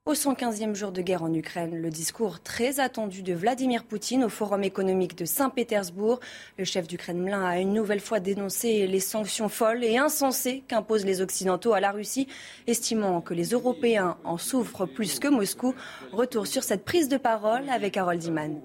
Au 0.07 0.15
115e 0.15 0.75
jour 0.75 0.93
de 0.93 1.03
guerre 1.03 1.23
en 1.23 1.35
Ukraine, 1.35 1.77
le 1.77 1.91
discours 1.91 2.41
très 2.41 2.81
attendu 2.81 3.23
de 3.23 3.35
Vladimir 3.35 3.85
Poutine 3.85 4.25
au 4.25 4.31
Forum 4.31 4.65
économique 4.65 5.15
de 5.15 5.27
Saint-Pétersbourg. 5.27 6.21
Le 6.57 6.65
chef 6.65 6.89
du 6.89 6.97
Kremlin 6.97 7.45
a 7.45 7.59
une 7.59 7.75
nouvelle 7.75 8.01
fois 8.01 8.19
dénoncé 8.19 8.87
les 8.87 8.99
sanctions 8.99 9.51
folles 9.51 9.85
et 9.85 9.99
insensées 9.99 10.65
qu'imposent 10.67 11.05
les 11.05 11.21
Occidentaux 11.21 11.75
à 11.75 11.81
la 11.81 11.93
Russie, 11.93 12.29
estimant 12.67 13.21
que 13.21 13.35
les 13.35 13.51
Européens 13.51 14.17
en 14.25 14.39
souffrent 14.39 14.87
plus 14.87 15.19
que 15.19 15.29
Moscou. 15.29 15.75
Retour 16.13 16.47
sur 16.47 16.65
cette 16.65 16.87
prise 16.87 17.09
de 17.09 17.19
parole 17.19 17.69
avec 17.69 17.99
Harold 17.99 18.25
Iman. 18.25 18.59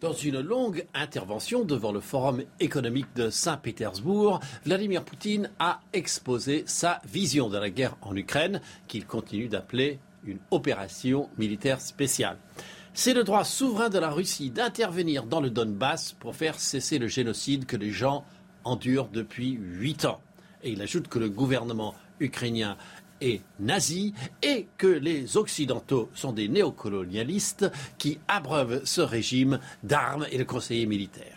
Dans 0.00 0.12
une 0.12 0.40
longue 0.40 0.86
intervention 0.94 1.64
devant 1.64 1.90
le 1.90 1.98
Forum 1.98 2.44
économique 2.60 3.08
de 3.16 3.30
Saint-Pétersbourg, 3.30 4.38
Vladimir 4.64 5.04
Poutine 5.04 5.50
a 5.58 5.80
exposé 5.92 6.62
sa 6.66 7.02
vision 7.04 7.48
de 7.48 7.58
la 7.58 7.68
guerre 7.68 7.96
en 8.02 8.14
Ukraine, 8.14 8.60
qu'il 8.86 9.06
continue 9.06 9.48
d'appeler 9.48 9.98
une 10.24 10.38
opération 10.52 11.28
militaire 11.36 11.80
spéciale. 11.80 12.38
C'est 12.94 13.12
le 13.12 13.24
droit 13.24 13.42
souverain 13.42 13.88
de 13.88 13.98
la 13.98 14.10
Russie 14.10 14.50
d'intervenir 14.50 15.24
dans 15.24 15.40
le 15.40 15.50
Donbass 15.50 16.12
pour 16.12 16.36
faire 16.36 16.60
cesser 16.60 17.00
le 17.00 17.08
génocide 17.08 17.66
que 17.66 17.76
les 17.76 17.90
gens 17.90 18.24
endurent 18.62 19.08
depuis 19.12 19.50
huit 19.50 20.04
ans. 20.04 20.20
Et 20.62 20.70
il 20.70 20.80
ajoute 20.80 21.08
que 21.08 21.18
le 21.18 21.28
gouvernement 21.28 21.96
ukrainien 22.20 22.76
est 23.20 23.42
nazi 23.60 24.14
et 24.42 24.66
que 24.76 24.86
les 24.86 25.36
Occidentaux 25.36 26.08
sont 26.14 26.32
des 26.32 26.48
néocolonialistes 26.48 27.70
qui 27.98 28.18
abreuvent 28.28 28.82
ce 28.84 29.00
régime 29.00 29.58
d'armes 29.82 30.26
et 30.30 30.38
de 30.38 30.44
conseillers 30.44 30.86
militaires. 30.86 31.36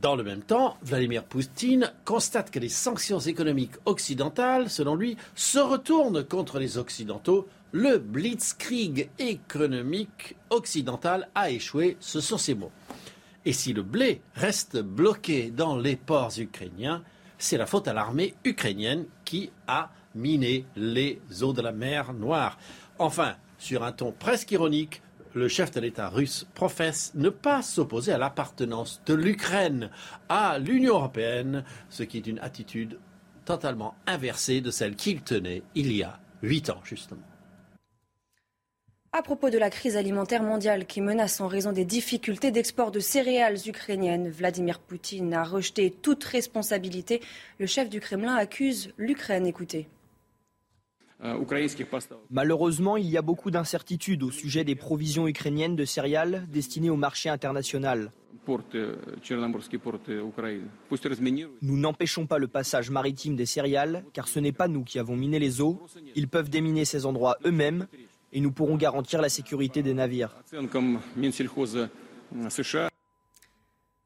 Dans 0.00 0.16
le 0.16 0.22
même 0.22 0.40
temps, 0.40 0.78
Vladimir 0.82 1.24
Poutine 1.24 1.92
constate 2.06 2.50
que 2.50 2.58
les 2.58 2.70
sanctions 2.70 3.18
économiques 3.18 3.74
occidentales, 3.84 4.70
selon 4.70 4.94
lui, 4.94 5.18
se 5.34 5.58
retournent 5.58 6.24
contre 6.24 6.58
les 6.58 6.78
Occidentaux. 6.78 7.46
Le 7.72 7.98
blitzkrieg 7.98 9.10
économique 9.18 10.36
occidental 10.48 11.28
a 11.34 11.50
échoué, 11.50 11.98
ce 12.00 12.20
sont 12.20 12.38
ses 12.38 12.54
mots. 12.54 12.72
Et 13.44 13.52
si 13.52 13.74
le 13.74 13.82
blé 13.82 14.22
reste 14.34 14.78
bloqué 14.78 15.50
dans 15.50 15.76
les 15.76 15.96
ports 15.96 16.32
ukrainiens, 16.38 17.02
c'est 17.36 17.58
la 17.58 17.66
faute 17.66 17.86
à 17.86 17.92
l'armée 17.92 18.34
ukrainienne 18.44 19.04
qui 19.24 19.50
a 19.66 19.90
miné 20.14 20.64
les 20.76 21.20
eaux 21.42 21.52
de 21.52 21.62
la 21.62 21.72
mer 21.72 22.12
Noire. 22.12 22.58
Enfin, 22.98 23.36
sur 23.58 23.84
un 23.84 23.92
ton 23.92 24.12
presque 24.12 24.50
ironique, 24.50 25.02
le 25.34 25.48
chef 25.48 25.70
de 25.70 25.80
l'État 25.80 26.08
russe 26.08 26.46
professe 26.54 27.12
ne 27.14 27.28
pas 27.28 27.62
s'opposer 27.62 28.12
à 28.12 28.18
l'appartenance 28.18 29.00
de 29.06 29.14
l'Ukraine 29.14 29.90
à 30.28 30.58
l'Union 30.58 30.94
européenne, 30.94 31.64
ce 31.88 32.02
qui 32.02 32.18
est 32.18 32.26
une 32.26 32.40
attitude 32.40 32.98
totalement 33.44 33.94
inversée 34.06 34.60
de 34.60 34.70
celle 34.70 34.96
qu'il 34.96 35.22
tenait 35.22 35.62
il 35.74 35.92
y 35.92 36.02
a 36.02 36.18
huit 36.42 36.70
ans, 36.70 36.80
justement. 36.84 37.22
À 39.12 39.22
propos 39.22 39.50
de 39.50 39.58
la 39.58 39.70
crise 39.70 39.96
alimentaire 39.96 40.44
mondiale 40.44 40.86
qui 40.86 41.00
menace 41.00 41.40
en 41.40 41.48
raison 41.48 41.72
des 41.72 41.84
difficultés 41.84 42.52
d'export 42.52 42.92
de 42.92 43.00
céréales 43.00 43.58
ukrainiennes, 43.66 44.30
Vladimir 44.30 44.78
Poutine 44.78 45.34
a 45.34 45.42
rejeté 45.42 45.90
toute 45.90 46.22
responsabilité. 46.22 47.20
Le 47.58 47.66
chef 47.66 47.88
du 47.88 47.98
Kremlin 47.98 48.36
accuse 48.36 48.92
l'Ukraine. 48.98 49.46
Écoutez. 49.46 49.88
Euh, 51.22 51.38
Malheureusement, 52.30 52.96
il 52.96 53.06
y 53.06 53.16
a 53.16 53.22
beaucoup 53.22 53.50
d'incertitudes 53.50 54.22
au 54.22 54.30
sujet 54.30 54.64
des 54.64 54.74
provisions 54.74 55.28
ukrainiennes 55.28 55.76
de 55.76 55.84
céréales 55.84 56.46
destinées 56.50 56.90
au 56.90 56.96
marché 56.96 57.28
international. 57.28 58.10
Euh, 58.48 58.96
nous 61.62 61.76
n'empêchons 61.76 62.26
pas 62.26 62.38
le 62.38 62.48
passage 62.48 62.90
maritime 62.90 63.36
des 63.36 63.46
céréales, 63.46 64.04
car 64.12 64.28
ce 64.28 64.40
n'est 64.40 64.52
pas 64.52 64.66
nous 64.66 64.82
qui 64.82 64.98
avons 64.98 65.16
miné 65.16 65.38
les 65.38 65.60
eaux. 65.60 65.80
Ils 66.16 66.28
peuvent 66.28 66.48
déminer 66.48 66.84
ces 66.84 67.06
endroits 67.06 67.36
eux-mêmes 67.44 67.86
et 68.32 68.40
nous 68.40 68.50
pourrons 68.50 68.76
garantir 68.76 69.20
la 69.20 69.28
sécurité 69.28 69.82
des 69.82 69.94
navires. 69.94 70.34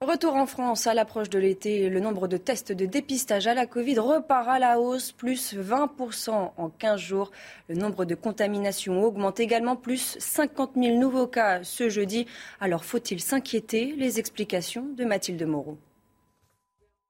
Retour 0.04 0.34
en 0.34 0.44
France 0.44 0.86
à 0.86 0.92
l'approche 0.92 1.30
de 1.30 1.38
l'été, 1.38 1.88
le 1.88 1.98
nombre 1.98 2.28
de 2.28 2.36
tests 2.36 2.72
de 2.72 2.84
dépistage 2.84 3.46
à 3.46 3.54
la 3.54 3.64
Covid 3.64 3.98
repart 3.98 4.46
à 4.48 4.58
la 4.58 4.78
hausse, 4.78 5.12
plus 5.12 5.54
20% 5.54 6.52
en 6.58 6.68
15 6.68 7.00
jours. 7.00 7.30
Le 7.70 7.74
nombre 7.74 8.04
de 8.04 8.14
contaminations 8.14 9.02
augmente 9.02 9.40
également, 9.40 9.76
plus 9.76 10.18
50 10.20 10.72
000 10.76 10.98
nouveaux 10.98 11.26
cas 11.26 11.64
ce 11.64 11.88
jeudi. 11.88 12.26
Alors 12.60 12.84
faut-il 12.84 13.18
s'inquiéter? 13.18 13.94
Les 13.96 14.18
explications 14.18 14.84
de 14.94 15.06
Mathilde 15.06 15.42
Moreau. 15.46 15.78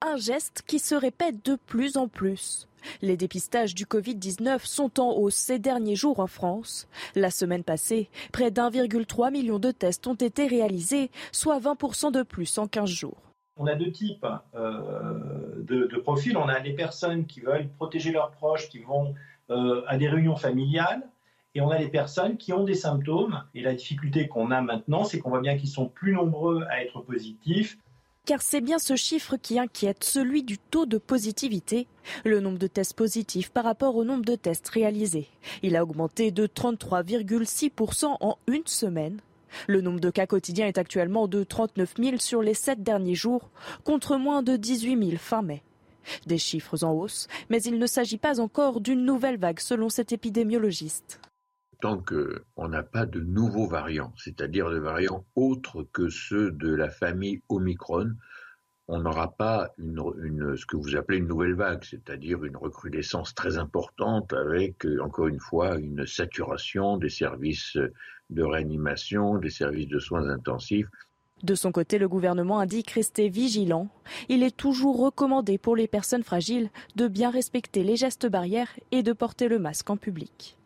Un 0.06 0.18
geste 0.18 0.62
qui 0.66 0.80
se 0.80 0.94
répète 0.94 1.42
de 1.46 1.56
plus 1.56 1.96
en 1.96 2.08
plus. 2.08 2.68
Les 3.00 3.16
dépistages 3.16 3.74
du 3.74 3.86
Covid-19 3.86 4.66
sont 4.66 5.00
en 5.00 5.12
hausse 5.12 5.34
ces 5.34 5.58
derniers 5.58 5.96
jours 5.96 6.20
en 6.20 6.26
France. 6.26 6.86
La 7.14 7.30
semaine 7.30 7.64
passée, 7.64 8.10
près 8.30 8.50
d'1,3 8.50 9.32
million 9.32 9.58
de 9.58 9.70
tests 9.70 10.06
ont 10.06 10.14
été 10.14 10.46
réalisés, 10.46 11.10
soit 11.32 11.58
20% 11.58 12.12
de 12.12 12.22
plus 12.22 12.58
en 12.58 12.66
15 12.66 12.90
jours. 12.90 13.16
On 13.56 13.66
a 13.66 13.74
deux 13.76 13.92
types 13.92 14.26
euh, 14.54 15.62
de, 15.62 15.96
profils. 16.02 16.36
On 16.36 16.48
a 16.48 16.58
les 16.58 16.74
personnes 16.74 17.24
qui 17.24 17.40
veulent 17.40 17.70
protéger 17.70 18.12
leurs 18.12 18.32
proches, 18.32 18.68
qui 18.68 18.80
vont 18.80 19.14
euh, 19.48 19.84
à 19.86 19.96
des 19.96 20.10
réunions 20.10 20.36
familiales. 20.36 21.08
Et 21.54 21.62
on 21.62 21.70
a 21.70 21.78
les 21.78 21.88
personnes 21.88 22.36
qui 22.36 22.52
ont 22.52 22.64
des 22.64 22.74
symptômes. 22.74 23.42
Et 23.54 23.62
la 23.62 23.72
difficulté 23.72 24.28
qu'on 24.28 24.50
a 24.50 24.60
maintenant, 24.60 25.04
c'est 25.04 25.18
qu'on 25.18 25.30
voit 25.30 25.40
bien 25.40 25.56
qu'ils 25.56 25.70
sont 25.70 25.88
plus 25.88 26.12
nombreux 26.12 26.62
à 26.68 26.82
être 26.82 27.00
positifs 27.00 27.78
car 28.24 28.42
c'est 28.42 28.60
bien 28.60 28.78
ce 28.78 28.96
chiffre 28.96 29.36
qui 29.36 29.58
inquiète, 29.58 30.04
celui 30.04 30.42
du 30.42 30.58
taux 30.58 30.86
de 30.86 30.98
positivité, 30.98 31.86
le 32.24 32.40
nombre 32.40 32.58
de 32.58 32.66
tests 32.66 32.94
positifs 32.94 33.50
par 33.50 33.64
rapport 33.64 33.96
au 33.96 34.04
nombre 34.04 34.24
de 34.24 34.34
tests 34.34 34.68
réalisés. 34.68 35.28
Il 35.62 35.76
a 35.76 35.82
augmenté 35.82 36.30
de 36.30 36.46
33,6% 36.46 38.16
en 38.20 38.38
une 38.46 38.66
semaine. 38.66 39.20
Le 39.68 39.80
nombre 39.80 40.00
de 40.00 40.10
cas 40.10 40.26
quotidiens 40.26 40.66
est 40.66 40.78
actuellement 40.78 41.28
de 41.28 41.44
39 41.44 41.94
000 41.98 42.16
sur 42.18 42.42
les 42.42 42.54
sept 42.54 42.82
derniers 42.82 43.14
jours, 43.14 43.50
contre 43.84 44.16
moins 44.16 44.42
de 44.42 44.56
18 44.56 45.10
000 45.10 45.16
fin 45.18 45.42
mai. 45.42 45.62
Des 46.26 46.38
chiffres 46.38 46.84
en 46.84 46.92
hausse, 46.92 47.28
mais 47.50 47.62
il 47.62 47.78
ne 47.78 47.86
s'agit 47.86 48.18
pas 48.18 48.40
encore 48.40 48.80
d'une 48.80 49.04
nouvelle 49.04 49.38
vague 49.38 49.60
selon 49.60 49.88
cet 49.88 50.12
épidémiologiste 50.12 51.20
tant 51.84 52.02
qu'on 52.02 52.68
n'a 52.68 52.82
pas 52.82 53.04
de 53.04 53.20
nouveaux 53.20 53.66
variants, 53.66 54.14
c'est-à-dire 54.16 54.70
de 54.70 54.78
variants 54.78 55.26
autres 55.36 55.86
que 55.92 56.08
ceux 56.08 56.50
de 56.50 56.74
la 56.74 56.88
famille 56.88 57.42
Omicron, 57.50 58.10
on 58.88 59.00
n'aura 59.00 59.36
pas 59.36 59.68
ce 59.76 60.64
que 60.64 60.78
vous 60.78 60.96
appelez 60.96 61.18
une 61.18 61.28
nouvelle 61.28 61.54
vague, 61.54 61.84
c'est-à-dire 61.84 62.42
une 62.42 62.56
recrudescence 62.56 63.34
très 63.34 63.58
importante 63.58 64.32
avec, 64.32 64.86
encore 65.02 65.28
une 65.28 65.40
fois, 65.40 65.76
une 65.76 66.06
saturation 66.06 66.96
des 66.96 67.10
services 67.10 67.76
de 68.30 68.42
réanimation, 68.42 69.36
des 69.36 69.50
services 69.50 69.88
de 69.88 69.98
soins 69.98 70.26
intensifs. 70.30 70.88
De 71.42 71.54
son 71.54 71.70
côté, 71.70 71.98
le 71.98 72.08
gouvernement 72.08 72.60
indique 72.60 72.92
rester 72.92 73.28
vigilant. 73.28 73.88
Il 74.30 74.42
est 74.42 74.56
toujours 74.56 74.98
recommandé 74.98 75.58
pour 75.58 75.76
les 75.76 75.86
personnes 75.86 76.22
fragiles 76.22 76.70
de 76.96 77.08
bien 77.08 77.28
respecter 77.28 77.84
les 77.84 77.96
gestes 77.96 78.26
barrières 78.26 78.72
et 78.90 79.02
de 79.02 79.12
porter 79.12 79.48
le 79.48 79.58
masque 79.58 79.90
en 79.90 79.98
public. 79.98 80.56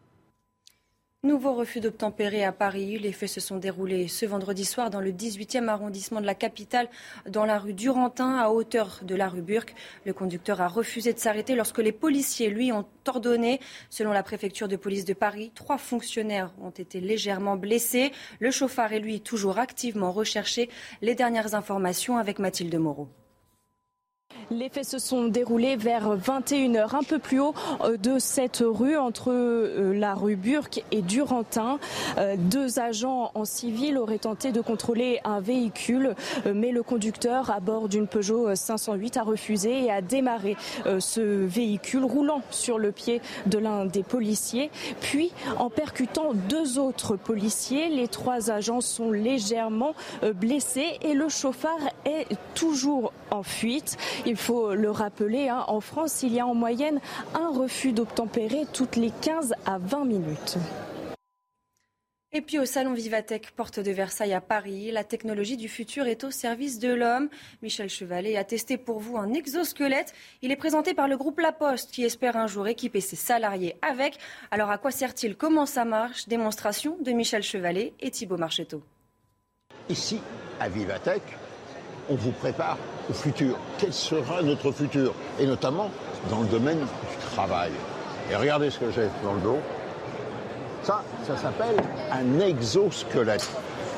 Nouveau 1.25 1.53
refus 1.53 1.81
d'obtempérer 1.81 2.45
à 2.45 2.53
Paris. 2.53 2.97
Les 2.97 3.11
faits 3.11 3.29
se 3.29 3.41
sont 3.41 3.57
déroulés 3.57 4.07
ce 4.07 4.25
vendredi 4.25 4.65
soir 4.65 4.89
dans 4.89 5.01
le 5.01 5.11
18e 5.11 5.67
arrondissement 5.67 6.21
de 6.21 6.27
la 6.27 6.37
capitale, 6.37 6.89
dans 7.29 7.45
la 7.45 7.59
rue 7.59 7.73
Durantin, 7.73 8.37
à 8.37 8.51
hauteur 8.51 9.01
de 9.03 9.17
la 9.17 9.29
rue 9.29 9.43
Burke. 9.43 9.75
Le 10.05 10.13
conducteur 10.13 10.61
a 10.61 10.69
refusé 10.69 11.13
de 11.13 11.19
s'arrêter 11.19 11.57
lorsque 11.57 11.79
les 11.79 11.91
policiers 11.91 12.51
lui 12.51 12.71
ont 12.71 12.87
ordonné. 13.09 13.59
Selon 13.91 14.13
la 14.13 14.23
préfecture 14.23 14.69
de 14.69 14.77
police 14.77 15.05
de 15.05 15.13
Paris, 15.13 15.51
trois 15.57 15.77
fonctionnaires 15.77 16.53
ont 16.63 16.71
été 16.71 17.01
légèrement 17.01 17.57
blessés. 17.57 18.13
Le 18.39 18.53
chauffard 18.53 18.93
est 18.93 19.01
lui 19.01 19.21
toujours 19.21 19.59
activement 19.59 20.13
recherché. 20.13 20.71
Les 21.03 21.17
dernières 21.17 21.57
informations 21.57 22.17
avec 22.17 22.39
Mathilde 22.39 22.77
Moreau. 22.77 23.09
Les 24.51 24.71
faits 24.71 24.87
se 24.87 24.99
sont 24.99 25.27
déroulés 25.27 25.77
vers 25.77 26.17
21h, 26.17 26.97
un 26.97 27.03
peu 27.03 27.19
plus 27.19 27.39
haut 27.39 27.55
euh, 27.83 27.99
de 27.99 28.19
cette 28.19 28.63
rue, 28.65 28.97
entre 28.97 29.31
euh, 29.31 29.93
la 29.93 30.15
rue 30.15 30.37
Burke 30.37 30.83
et 30.91 31.03
Durantin. 31.03 31.79
Euh, 32.17 32.35
deux 32.39 32.79
agents 32.79 33.31
en 33.35 33.45
civil 33.45 33.99
auraient 33.99 34.17
tenté 34.17 34.51
de 34.51 34.63
contrôler 34.63 35.21
un 35.25 35.41
véhicule, 35.41 36.15
mais 36.47 36.73
le 36.73 36.83
conducteur 36.83 37.51
à 37.51 37.61
bord 37.61 37.89
d'une 37.89 38.07
Peugeot 38.07 38.55
508 38.55 39.19
a 39.19 39.23
refusé 39.23 39.85
et 39.85 39.91
a 39.91 40.01
démarré 40.01 40.57
ce 40.99 41.21
véhicule 41.21 42.05
roulant 42.05 42.43
sur 42.51 42.79
le 42.79 42.93
pied 42.93 43.21
de 43.47 43.59
l'un 43.59 43.85
des 43.85 44.03
policiers, 44.03 44.71
puis 45.01 45.33
en 45.59 45.69
percutant 45.69 46.33
deux 46.49 46.79
autres 46.79 47.17
policiers. 47.17 47.89
Les 47.89 48.09
trois 48.09 48.51
agents 48.51 48.81
sont 48.81 49.11
légèrement 49.11 49.95
blessés 50.35 50.99
et 51.03 51.15
le 51.15 51.29
chauffard 51.29 51.79
est 52.05 52.27
toujours 52.55 53.13
en 53.31 53.43
fuite. 53.43 53.97
Faut 54.39 54.75
le 54.75 54.91
rappeler, 54.91 55.49
hein, 55.49 55.65
en 55.69 55.81
France, 55.81 56.23
il 56.23 56.33
y 56.33 56.41
a 56.41 56.47
en 56.47 56.55
moyenne 56.55 57.01
un 57.35 57.49
refus 57.49 57.93
d'obtempérer 57.93 58.65
toutes 58.73 58.97
les 58.97 59.11
15 59.11 59.55
à 59.67 59.79
20 59.79 60.05
minutes. 60.05 60.59
Et 62.31 62.43
puis 62.43 62.59
au 62.59 62.67
Salon 62.67 62.93
Vivatech, 62.93 63.53
porte 63.53 63.81
de 63.81 63.91
Versailles 63.91 64.35
à 64.35 64.43
Paris, 64.43 64.91
la 64.93 65.03
technologie 65.03 65.57
du 65.57 65.67
futur 65.67 66.07
est 66.07 66.25
au 66.25 66.31
service 66.31 66.79
de 66.79 66.93
l'homme. 66.93 67.31
Michel 67.63 67.89
Chevalet 67.89 68.37
a 68.37 68.45
testé 68.45 68.77
pour 68.77 69.01
vous 69.01 69.17
un 69.17 69.33
exosquelette. 69.33 70.13
Il 70.43 70.51
est 70.51 70.57
présenté 70.57 70.93
par 70.93 71.09
le 71.09 71.17
groupe 71.17 71.41
La 71.41 71.53
Poste 71.53 71.91
qui 71.91 72.05
espère 72.05 72.37
un 72.37 72.47
jour 72.47 72.69
équiper 72.69 73.01
ses 73.01 73.17
salariés 73.17 73.77
avec. 73.81 74.19
Alors 74.51 74.71
à 74.71 74.77
quoi 74.77 74.91
sert-il? 74.91 75.37
Comment 75.37 75.65
ça 75.65 75.87
marche? 75.87 76.29
Démonstration 76.29 76.99
de 77.01 77.13
Michel 77.13 77.43
Chevalet 77.43 77.95
et 77.99 78.11
Thibault 78.11 78.37
Marchetto. 78.37 78.83
Ici, 79.89 80.21
à 80.61 80.69
Vivatech, 80.69 81.23
on 82.11 82.15
vous 82.15 82.33
prépare 82.33 82.77
au 83.11 83.13
futur. 83.13 83.57
Quel 83.79 83.93
sera 83.93 84.43
notre 84.43 84.73
futur? 84.73 85.15
Et 85.39 85.47
notamment 85.47 85.91
dans 86.31 86.41
le 86.41 86.47
domaine 86.47 86.81
du 86.81 87.27
travail. 87.33 87.71
Et 88.31 88.37
regardez 88.37 88.71
ce 88.71 88.79
que 88.79 88.91
j'ai 88.91 89.09
dans 89.23 89.35
le 89.35 89.41
dos. 89.41 89.59
Ça, 90.83 91.03
ça 91.27 91.37
s'appelle 91.37 91.77
un 92.13 92.41
exosquelette. 92.41 93.49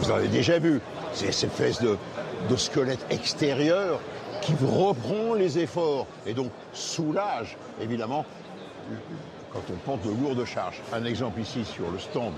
Vous 0.01 0.11
avez 0.11 0.29
déjà 0.29 0.59
vu. 0.59 0.81
C'est 1.13 1.33
cette 1.33 1.51
espèce 1.51 1.81
de, 1.81 1.97
de 2.49 2.57
squelette 2.57 3.05
extérieur 3.11 4.01
qui 4.41 4.55
reprend 4.65 5.35
les 5.35 5.59
efforts 5.59 6.07
et 6.27 6.33
donc 6.33 6.51
soulage, 6.73 7.57
évidemment, 7.83 8.25
quand 9.53 9.63
on 9.71 9.77
porte 9.79 10.03
de 10.03 10.11
lourdes 10.11 10.45
charges. 10.45 10.81
Un 10.93 11.05
exemple 11.05 11.41
ici 11.41 11.65
sur 11.65 11.91
le 11.91 11.99
stand 11.99 12.33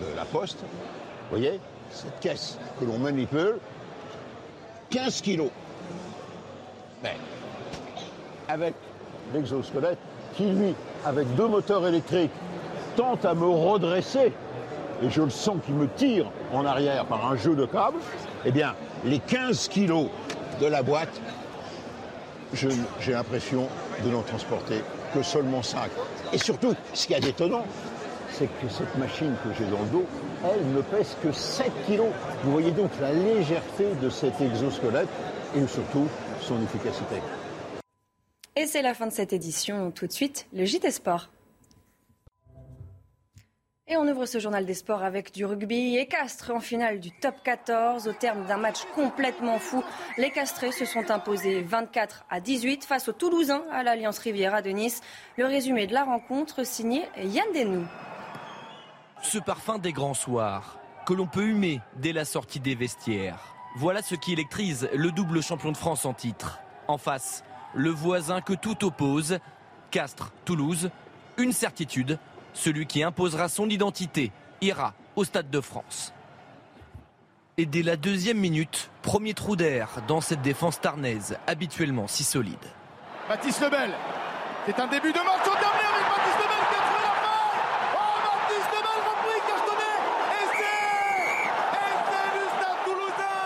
de 0.00 0.16
la 0.16 0.24
Poste. 0.24 0.58
Vous 0.60 1.38
voyez, 1.38 1.60
cette 1.90 2.20
caisse 2.20 2.58
que 2.78 2.84
l'on 2.84 2.98
manipule, 2.98 3.56
15 4.90 5.20
kilos. 5.20 5.50
Mais 7.02 7.16
avec 8.48 8.74
l'exosquelette 9.34 9.98
qui, 10.34 10.44
lui, 10.44 10.74
avec 11.04 11.34
deux 11.34 11.48
moteurs 11.48 11.86
électriques, 11.86 12.30
tente 12.96 13.24
à 13.24 13.34
me 13.34 13.46
redresser, 13.46 14.32
et 15.02 15.10
je 15.10 15.22
le 15.22 15.30
sens 15.30 15.56
qui 15.64 15.72
me 15.72 15.88
tire 15.88 16.26
en 16.52 16.64
arrière 16.64 17.04
par 17.06 17.30
un 17.30 17.36
jeu 17.36 17.54
de 17.54 17.66
câbles, 17.66 17.98
eh 18.44 18.50
bien, 18.50 18.74
les 19.04 19.18
15 19.18 19.68
kilos 19.68 20.06
de 20.60 20.66
la 20.66 20.82
boîte, 20.82 21.20
j'ai 22.54 23.12
l'impression 23.12 23.68
de 24.04 24.10
n'en 24.10 24.22
transporter 24.22 24.82
que 25.12 25.22
seulement 25.22 25.62
5. 25.62 25.90
Et 26.32 26.38
surtout, 26.38 26.74
ce 26.94 27.06
qui 27.06 27.14
est 27.14 27.20
détonnant, 27.20 27.64
c'est 28.38 28.48
que 28.60 28.68
cette 28.68 28.96
machine 28.98 29.34
que 29.42 29.52
j'ai 29.54 29.64
dans 29.70 29.80
le 29.80 29.88
dos, 29.88 30.04
elle 30.44 30.72
ne 30.72 30.82
pèse 30.82 31.16
que 31.22 31.32
7 31.32 31.72
kilos. 31.86 32.12
Vous 32.44 32.52
voyez 32.52 32.70
donc 32.70 32.90
la 33.00 33.12
légèreté 33.12 33.86
de 34.02 34.10
cet 34.10 34.40
exosquelette 34.40 35.08
et 35.56 35.66
surtout 35.66 36.06
son 36.40 36.62
efficacité. 36.62 37.16
Et 38.54 38.66
c'est 38.66 38.82
la 38.82 38.94
fin 38.94 39.06
de 39.06 39.12
cette 39.12 39.32
édition. 39.32 39.90
Tout 39.90 40.06
de 40.06 40.12
suite, 40.12 40.46
le 40.52 40.64
JT 40.64 40.90
Sport. 40.90 41.28
Et 43.88 43.96
on 43.96 44.06
ouvre 44.08 44.26
ce 44.26 44.40
journal 44.40 44.66
des 44.66 44.74
sports 44.74 45.04
avec 45.04 45.32
du 45.32 45.44
rugby 45.44 45.96
et 45.96 46.06
Castres 46.06 46.50
en 46.52 46.60
finale 46.60 46.98
du 46.98 47.12
top 47.12 47.36
14. 47.44 48.08
Au 48.08 48.12
terme 48.12 48.44
d'un 48.46 48.56
match 48.56 48.80
complètement 48.94 49.60
fou, 49.60 49.82
les 50.18 50.30
Castrés 50.30 50.72
se 50.72 50.84
sont 50.84 51.10
imposés 51.10 51.62
24 51.62 52.24
à 52.28 52.40
18 52.40 52.84
face 52.84 53.08
aux 53.08 53.12
Toulousains 53.12 53.62
à 53.70 53.84
l'Alliance 53.84 54.18
Riviera 54.18 54.60
de 54.60 54.70
Nice. 54.70 55.02
Le 55.38 55.46
résumé 55.46 55.86
de 55.86 55.94
la 55.94 56.02
rencontre 56.02 56.66
signé 56.66 57.04
Yann 57.16 57.46
Denou. 57.54 57.86
Ce 59.22 59.38
parfum 59.38 59.78
des 59.78 59.92
grands 59.92 60.14
soirs 60.14 60.78
que 61.06 61.14
l'on 61.14 61.26
peut 61.26 61.46
humer 61.46 61.80
dès 61.96 62.12
la 62.12 62.24
sortie 62.24 62.60
des 62.60 62.74
vestiaires. 62.74 63.38
Voilà 63.76 64.02
ce 64.02 64.14
qui 64.14 64.32
électrise 64.32 64.88
le 64.94 65.12
double 65.12 65.42
champion 65.42 65.72
de 65.72 65.76
France 65.76 66.04
en 66.04 66.14
titre. 66.14 66.58
En 66.88 66.98
face, 66.98 67.44
le 67.74 67.90
voisin 67.90 68.40
que 68.40 68.54
tout 68.54 68.84
oppose, 68.84 69.38
Castres, 69.90 70.32
Toulouse, 70.44 70.90
une 71.36 71.52
certitude, 71.52 72.18
celui 72.54 72.86
qui 72.86 73.02
imposera 73.02 73.48
son 73.48 73.68
identité 73.68 74.32
ira 74.60 74.94
au 75.14 75.24
Stade 75.24 75.50
de 75.50 75.60
France. 75.60 76.12
Et 77.58 77.66
dès 77.66 77.82
la 77.82 77.96
deuxième 77.96 78.38
minute, 78.38 78.90
premier 79.02 79.34
trou 79.34 79.56
d'air 79.56 79.88
dans 80.08 80.20
cette 80.20 80.42
défense 80.42 80.80
tarnaise, 80.80 81.38
habituellement 81.46 82.06
si 82.06 82.24
solide. 82.24 82.56
Baptiste 83.28 83.60
Lebel, 83.62 83.92
c'est 84.66 84.78
un 84.78 84.86
début 84.86 85.12
de 85.12 85.18
match 85.18 85.42
terminé 85.42 85.86
avec 85.94 86.06
Baptiste 86.08 86.36
Lebel 86.36 86.62
qui 86.68 86.74
a 86.74 86.82
trouvé 86.84 87.02
la 87.02 87.14
fin 87.22 87.38
Oh 87.94 88.18
Baptiste 88.28 88.70
Lebel 88.76 88.98
repris, 89.08 89.40
cartonné 89.48 89.92
Et 90.36 90.46
c'est 90.52 90.84
Et 91.72 91.96
c'est 92.10 92.30
du 92.38 92.44
Stade 92.56 92.80
Toulousain 92.84 93.36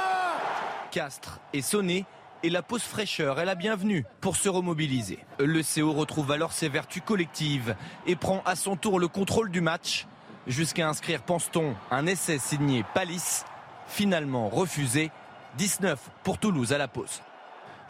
Castres 0.91 1.41
est 1.53 1.63
sonné 1.63 2.05
et 2.43 2.51
la 2.51 2.63
pause 2.63 2.83
fraîcheur 2.83 3.39
est 3.39 3.45
la 3.45 3.55
bienvenue 3.55 4.05
pour 4.21 4.37
se 4.37 4.49
remobiliser. 4.49 5.19
Le 5.39 5.63
CO 5.63 5.93
retrouve 5.93 6.33
alors 6.33 6.53
ses 6.53 6.69
vertus 6.69 7.03
collectives 7.05 7.77
et 8.07 8.17
prend 8.17 8.43
à 8.45 8.57
son 8.57 8.77
tour 8.77 8.99
le 8.99 9.09
contrôle 9.09 9.51
du 9.51 9.61
match 9.61 10.07
jusqu'à 10.47 10.89
inscrire, 10.89 11.23
pense-t-on, 11.23 11.75
un 11.91 12.07
essai 12.07 12.39
signé 12.39 12.85
Palis, 12.95 13.45
finalement 13.87 14.49
refusé, 14.49 15.11
19 15.59 15.99
pour 16.23 16.39
Toulouse 16.39 16.73
à 16.73 16.79
la 16.79 16.89
pause. 16.89 17.23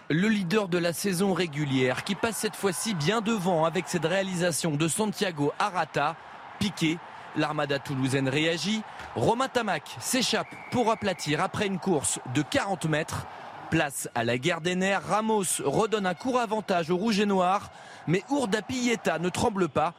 Le 0.08 0.28
leader 0.28 0.68
de 0.68 0.78
la 0.78 0.92
saison 0.92 1.32
régulière 1.32 2.04
qui 2.04 2.14
passe 2.14 2.36
cette 2.36 2.56
fois-ci 2.56 2.94
bien 2.94 3.20
devant 3.20 3.64
avec 3.64 3.88
cette 3.88 4.04
réalisation 4.04 4.72
de 4.72 4.88
Santiago 4.88 5.52
Arata, 5.58 6.16
piqué, 6.58 6.98
l'armada 7.37 7.79
toulousaine 7.79 8.29
réagit, 8.29 8.83
Romain 9.14 9.49
Tamac 9.49 9.97
s'échappe 10.01 10.49
pour 10.71 10.90
aplatir 10.90 11.40
après 11.40 11.66
une 11.66 11.79
course 11.79 12.21
de 12.35 12.43
40 12.43 12.87
mètres 12.87 13.27
Place 13.71 14.09
à 14.16 14.25
la 14.25 14.37
guerre 14.37 14.61
des 14.61 14.75
nerfs, 14.75 15.07
Ramos 15.07 15.45
redonne 15.64 16.05
un 16.05 16.14
court 16.14 16.40
avantage 16.40 16.90
au 16.90 16.97
rouge 16.97 17.21
et 17.21 17.27
noir, 17.27 17.71
mais 18.09 18.25
Ourda 18.29 18.62
Pilleta 18.62 19.21
ne 19.21 19.29
tremble 19.29 19.69
pas. 19.69 19.95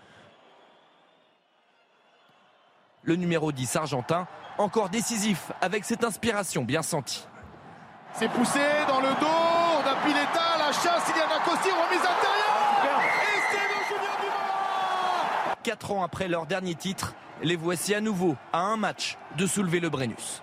Le 3.03 3.15
numéro 3.15 3.53
10 3.53 3.77
argentin, 3.77 4.27
encore 4.57 4.89
décisif 4.89 5.53
avec 5.61 5.85
cette 5.85 6.03
inspiration 6.03 6.63
bien 6.63 6.81
sentie. 6.81 7.25
C'est 8.13 8.29
poussé 8.29 8.59
dans 8.89 8.99
le 8.99 9.07
dos, 9.21 9.77
Ourda 9.77 9.95
Pilleta, 10.03 10.57
la 10.59 10.73
chasse, 10.73 11.09
il 11.09 11.17
y 11.17 11.21
a 11.21 11.39
Costi, 11.45 11.69
remise 11.69 12.01
intérieure, 12.01 13.01
et 13.23 13.39
c'est 13.51 13.57
le 13.57 13.85
junior 13.87 14.17
du 14.19 14.25
moment 14.25 15.50
Quatre 15.63 15.91
ans 15.91 16.03
après 16.03 16.27
leur 16.27 16.47
dernier 16.47 16.73
titre, 16.73 17.13
les 17.43 17.55
voici 17.55 17.93
à 17.93 18.01
nouveau 18.01 18.35
à 18.51 18.61
un 18.61 18.77
match 18.77 19.17
de 19.37 19.45
soulever 19.45 19.79
le 19.79 19.89
Brennus. 19.89 20.41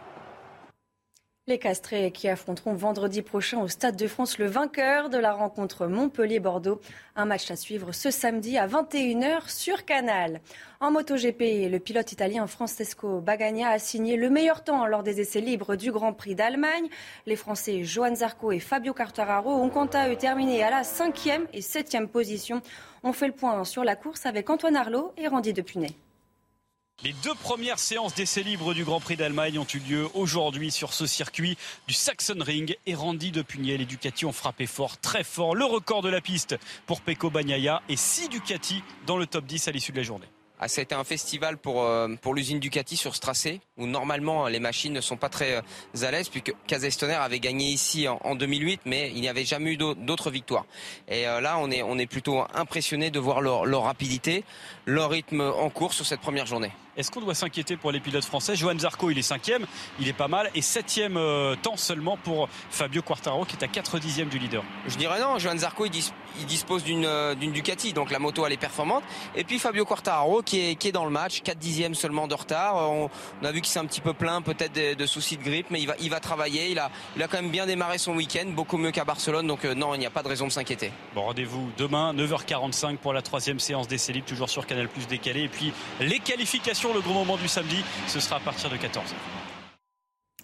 Les 1.48 1.58
Castrés 1.58 2.10
qui 2.10 2.28
affronteront 2.28 2.74
vendredi 2.74 3.22
prochain 3.22 3.62
au 3.62 3.68
Stade 3.68 3.96
de 3.96 4.06
France 4.06 4.36
le 4.36 4.44
vainqueur 4.44 5.08
de 5.08 5.16
la 5.16 5.32
rencontre 5.32 5.86
Montpellier-Bordeaux. 5.86 6.78
Un 7.16 7.24
match 7.24 7.50
à 7.50 7.56
suivre 7.56 7.92
ce 7.92 8.10
samedi 8.10 8.58
à 8.58 8.66
21h 8.66 9.48
sur 9.48 9.86
Canal. 9.86 10.42
En 10.80 10.90
MotoGP, 10.90 11.70
le 11.70 11.78
pilote 11.78 12.12
italien 12.12 12.46
Francesco 12.46 13.20
Bagagna 13.20 13.70
a 13.70 13.78
signé 13.78 14.18
le 14.18 14.28
meilleur 14.28 14.62
temps 14.62 14.84
lors 14.84 15.02
des 15.02 15.22
essais 15.22 15.40
libres 15.40 15.74
du 15.74 15.90
Grand 15.90 16.12
Prix 16.12 16.34
d'Allemagne. 16.34 16.90
Les 17.24 17.36
Français 17.36 17.82
Johan 17.82 18.14
Zarco 18.14 18.52
et 18.52 18.60
Fabio 18.60 18.92
Quartararo 18.92 19.50
ont 19.50 19.70
quant 19.70 19.86
à 19.86 20.10
eux 20.10 20.16
terminé 20.16 20.62
à 20.62 20.68
la 20.68 20.84
cinquième 20.84 21.46
et 21.54 21.62
septième 21.62 22.08
position. 22.08 22.60
On 23.02 23.14
fait 23.14 23.26
le 23.26 23.32
point 23.32 23.64
sur 23.64 23.84
la 23.84 23.96
course 23.96 24.26
avec 24.26 24.50
Antoine 24.50 24.76
Arlot 24.76 25.14
et 25.16 25.28
Randy 25.28 25.54
Depunet. 25.54 25.96
Les 27.04 27.12
deux 27.22 27.34
premières 27.34 27.78
séances 27.78 28.16
d'essais 28.16 28.42
libres 28.42 28.74
du 28.74 28.82
Grand 28.82 28.98
Prix 28.98 29.14
d'Allemagne 29.14 29.56
ont 29.60 29.66
eu 29.72 29.78
lieu 29.78 30.08
aujourd'hui 30.14 30.72
sur 30.72 30.92
ce 30.92 31.06
circuit 31.06 31.56
du 31.86 31.94
Saxon 31.94 32.38
Ring 32.40 32.76
et 32.86 32.94
Randy 32.96 33.30
de 33.30 33.42
Pugnet. 33.42 33.76
Les 33.76 33.84
Ducati 33.84 34.26
ont 34.26 34.32
frappé 34.32 34.66
fort, 34.66 34.98
très 34.98 35.22
fort. 35.22 35.54
Le 35.54 35.64
record 35.64 36.02
de 36.02 36.08
la 36.08 36.20
piste 36.20 36.56
pour 36.86 37.00
Pecco 37.00 37.30
Bagnaia 37.30 37.82
et 37.88 37.94
6 37.94 38.30
Ducati 38.30 38.82
dans 39.06 39.16
le 39.16 39.26
top 39.26 39.44
10 39.46 39.68
à 39.68 39.70
l'issue 39.70 39.92
de 39.92 39.98
la 39.98 40.02
journée. 40.02 40.26
Ah, 40.58 40.66
ça 40.66 40.82
un 40.90 41.04
festival 41.04 41.56
pour, 41.56 41.84
euh, 41.84 42.08
pour 42.20 42.34
l'usine 42.34 42.58
Ducati 42.58 42.96
sur 42.96 43.14
ce 43.14 43.20
tracé, 43.20 43.60
où 43.76 43.86
normalement 43.86 44.48
les 44.48 44.58
machines 44.58 44.92
ne 44.92 45.00
sont 45.00 45.16
pas 45.16 45.28
très 45.28 45.54
euh, 45.54 46.04
à 46.04 46.10
l'aise, 46.10 46.28
puisque 46.28 46.52
Kazastoner 46.66 47.14
avait 47.14 47.38
gagné 47.38 47.66
ici 47.66 48.08
en, 48.08 48.34
2008, 48.34 48.80
mais 48.84 49.12
il 49.14 49.20
n'y 49.20 49.28
avait 49.28 49.44
jamais 49.44 49.74
eu 49.74 49.76
d'autres 49.76 50.32
victoires. 50.32 50.66
Et 51.06 51.28
euh, 51.28 51.40
là, 51.40 51.58
on 51.60 51.70
est, 51.70 51.82
on 51.82 51.96
est 51.96 52.06
plutôt 52.06 52.42
impressionné 52.54 53.12
de 53.12 53.20
voir 53.20 53.40
leur, 53.40 53.66
leur 53.66 53.84
rapidité, 53.84 54.42
leur 54.84 55.10
rythme 55.10 55.42
en 55.42 55.70
cours 55.70 55.94
sur 55.94 56.04
cette 56.04 56.20
première 56.20 56.46
journée. 56.46 56.72
Est-ce 56.98 57.12
qu'on 57.12 57.20
doit 57.20 57.36
s'inquiéter 57.36 57.76
pour 57.76 57.92
les 57.92 58.00
pilotes 58.00 58.24
français? 58.24 58.56
Johan 58.56 58.76
Zarco, 58.76 59.08
il 59.10 59.18
est 59.18 59.22
cinquième, 59.22 59.66
il 60.00 60.08
est 60.08 60.12
pas 60.12 60.26
mal, 60.26 60.50
et 60.56 60.62
septième 60.62 61.16
euh, 61.16 61.54
temps 61.54 61.76
seulement 61.76 62.16
pour 62.16 62.48
Fabio 62.70 63.02
Quartaro, 63.02 63.44
qui 63.44 63.54
est 63.54 63.62
à 63.62 63.68
4 63.68 64.00
dixièmes 64.00 64.28
du 64.28 64.40
leader. 64.40 64.64
Je 64.88 64.96
dirais 64.96 65.20
non, 65.20 65.38
Johan 65.38 65.56
Zarco, 65.58 65.86
il, 65.86 65.92
dispose 66.46 66.82
euh, 66.88 67.36
d'une 67.36 67.52
Ducati, 67.52 67.92
donc 67.92 68.10
la 68.10 68.18
moto, 68.18 68.44
elle 68.44 68.52
est 68.52 68.56
performante. 68.56 69.04
Et 69.36 69.44
puis 69.44 69.60
Fabio 69.60 69.84
Quartaro, 69.84 70.42
qui 70.42 70.58
est, 70.70 70.74
qui 70.74 70.88
est 70.88 70.92
dans 70.92 71.04
le 71.04 71.12
match, 71.12 71.40
4 71.42 71.56
dixièmes 71.56 71.94
seulement 71.94 72.26
de 72.26 72.34
retard. 72.34 72.74
On, 72.90 73.08
a 73.44 73.52
vu 73.52 73.60
qu'il 73.60 73.70
s'est 73.70 73.78
un 73.78 73.86
petit 73.86 74.00
peu 74.00 74.12
plein, 74.12 74.42
peut-être 74.42 74.72
de, 74.74 75.06
soucis 75.06 75.36
de 75.36 75.44
grippe, 75.44 75.68
mais 75.70 75.80
il 75.80 75.86
va, 75.86 75.94
il 76.00 76.10
va 76.10 76.18
travailler. 76.18 76.72
Il 76.72 76.80
a, 76.80 76.90
il 77.14 77.22
a 77.22 77.28
quand 77.28 77.40
même 77.40 77.52
bien 77.52 77.66
démarré 77.66 77.98
son 77.98 78.16
week-end, 78.16 78.46
beaucoup 78.48 78.76
mieux 78.76 78.90
qu'à 78.90 79.04
Barcelone, 79.04 79.46
donc 79.46 79.64
euh, 79.64 79.74
non, 79.74 79.94
il 79.94 80.00
n'y 80.00 80.06
a 80.06 80.10
pas 80.10 80.24
de 80.24 80.28
raison 80.28 80.48
de 80.48 80.52
s'inquiéter. 80.52 80.90
Bon, 81.14 81.22
rendez-vous 81.22 81.70
demain, 81.76 82.12
9h45 82.12 82.96
pour 82.96 83.12
la 83.12 83.22
troisième 83.22 83.60
séance 83.60 83.86
d'essai 83.86 84.12
libre, 84.12 84.26
toujours 84.26 84.50
sur 84.50 84.66
Canal 84.66 84.88
Plus 84.88 85.06
décalé. 85.06 85.42
Et 85.42 85.48
puis 85.48 85.72
les 86.00 86.18
qualifications, 86.18 86.87
le 86.92 87.00
gros 87.00 87.14
moment 87.14 87.36
du 87.36 87.48
samedi 87.48 87.84
ce 88.06 88.20
sera 88.20 88.36
à 88.36 88.40
partir 88.40 88.70
de 88.70 88.76
14h. 88.76 89.14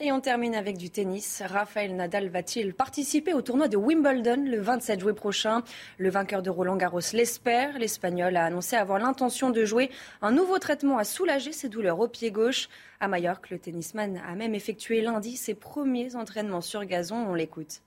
Et 0.01 0.11
on 0.11 0.21
termine 0.21 0.57
avec 0.57 0.77
du 0.77 0.91
tennis. 0.91 1.41
Raphaël 1.47 1.95
Nadal 1.95 2.29
va-t-il 2.29 2.75
participer 2.75 3.33
au 3.33 3.43
tournoi 3.43 3.69
de 3.69 3.77
Wimbledon 3.77 4.45
le 4.45 4.61
27 4.61 4.99
juillet 4.99 5.15
prochain? 5.15 5.63
Le 5.99 6.11
vainqueur 6.11 6.43
de 6.43 6.51
Roland 6.51 6.75
Garros 6.75 6.99
l'espère. 7.13 7.79
L'Espagnol 7.79 8.37
a 8.37 8.45
annoncé 8.45 8.75
avoir 8.75 8.99
l'intention 8.99 9.51
de 9.51 9.65
jouer 9.65 9.93
un 10.21 10.33
nouveau 10.33 10.59
traitement 10.59 10.99
à 10.99 11.05
soulager 11.05 11.53
ses 11.53 11.69
douleurs 11.69 12.01
au 12.01 12.09
pied 12.09 12.33
gauche. 12.33 12.69
À 12.99 13.07
Majorque, 13.07 13.51
le 13.51 13.61
tennisman 13.61 14.21
a 14.27 14.35
même 14.35 14.57
effectué 14.57 15.01
lundi 15.01 15.37
ses 15.37 15.55
premiers 15.55 16.17
entraînements 16.17 16.61
sur 16.61 16.85
gazon. 16.85 17.29
On 17.29 17.35
l'écoute. 17.35 17.81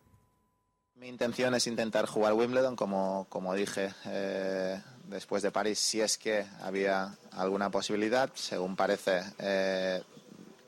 Mi 0.95 1.09
intención 1.09 1.53
es 1.53 1.67
intentar 1.67 2.07
jugar 2.07 2.33
Wimbledon, 2.33 2.75
como, 2.75 3.27
como 3.29 3.53
dije 3.53 3.89
eh, 4.07 4.77
después 5.07 5.43
de 5.43 5.51
París, 5.51 5.79
si 5.79 6.01
es 6.01 6.17
que 6.17 6.45
había 6.61 7.15
alguna 7.31 7.69
posibilidad. 7.69 8.29
Según 8.35 8.75
parece, 8.75 9.21
eh, 9.39 10.01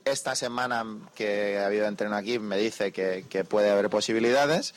esta 0.06 0.36
semana 0.36 0.86
que 1.15 1.60
ha 1.60 1.65
habido 1.65 1.88
entreno 1.88 2.15
aquí 2.15 2.39
me 2.39 2.58
dice 2.58 2.91
que, 2.91 3.45
puede 3.47 3.69
haber 3.69 3.89
posibilidades, 3.89 4.73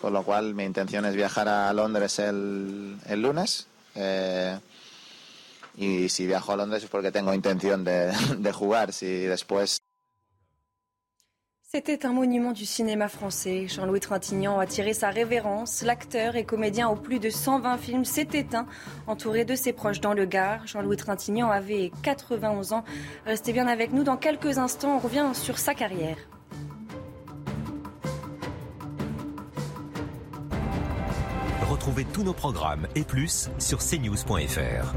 con 0.00 0.12
lo 0.12 0.24
cual 0.24 0.54
mi 0.54 0.64
intención 0.64 1.04
es 1.04 1.14
viajar 1.14 1.48
a 1.48 1.72
Londres 1.72 2.18
el, 2.18 2.98
el 3.06 3.22
lunes. 3.22 3.66
Eh, 3.94 4.58
y 5.76 6.08
si 6.08 6.26
viajo 6.26 6.52
a 6.52 6.56
Londres 6.56 6.84
es 6.84 6.90
porque 6.90 7.12
tengo 7.12 7.34
intención 7.34 7.84
de, 7.84 8.12
de 8.38 8.52
jugar. 8.52 8.92
Si 8.92 9.06
después 9.06 9.78
C'était 11.74 12.04
un 12.04 12.12
monument 12.12 12.52
du 12.52 12.66
cinéma 12.66 13.08
français. 13.08 13.66
Jean-Louis 13.66 14.00
Trintignant 14.00 14.58
a 14.58 14.66
tiré 14.66 14.92
sa 14.92 15.08
révérence. 15.08 15.80
L'acteur 15.80 16.36
et 16.36 16.44
comédien 16.44 16.90
aux 16.90 16.96
plus 16.96 17.18
de 17.18 17.30
120 17.30 17.78
films 17.78 18.04
s'est 18.04 18.28
éteint, 18.34 18.66
entouré 19.06 19.46
de 19.46 19.54
ses 19.54 19.72
proches 19.72 20.02
dans 20.02 20.12
le 20.12 20.26
Gard. 20.26 20.66
Jean-Louis 20.66 20.98
Trintignant 20.98 21.48
avait 21.50 21.90
91 22.02 22.74
ans. 22.74 22.84
Restez 23.24 23.54
bien 23.54 23.68
avec 23.68 23.94
nous 23.94 24.04
dans 24.04 24.18
quelques 24.18 24.58
instants. 24.58 24.96
On 24.96 24.98
revient 24.98 25.30
sur 25.32 25.58
sa 25.58 25.72
carrière. 25.72 26.18
Retrouvez 31.70 32.04
tous 32.04 32.22
nos 32.22 32.34
programmes 32.34 32.86
et 32.94 33.02
plus 33.02 33.48
sur 33.58 33.78
cnews.fr. 33.78 34.92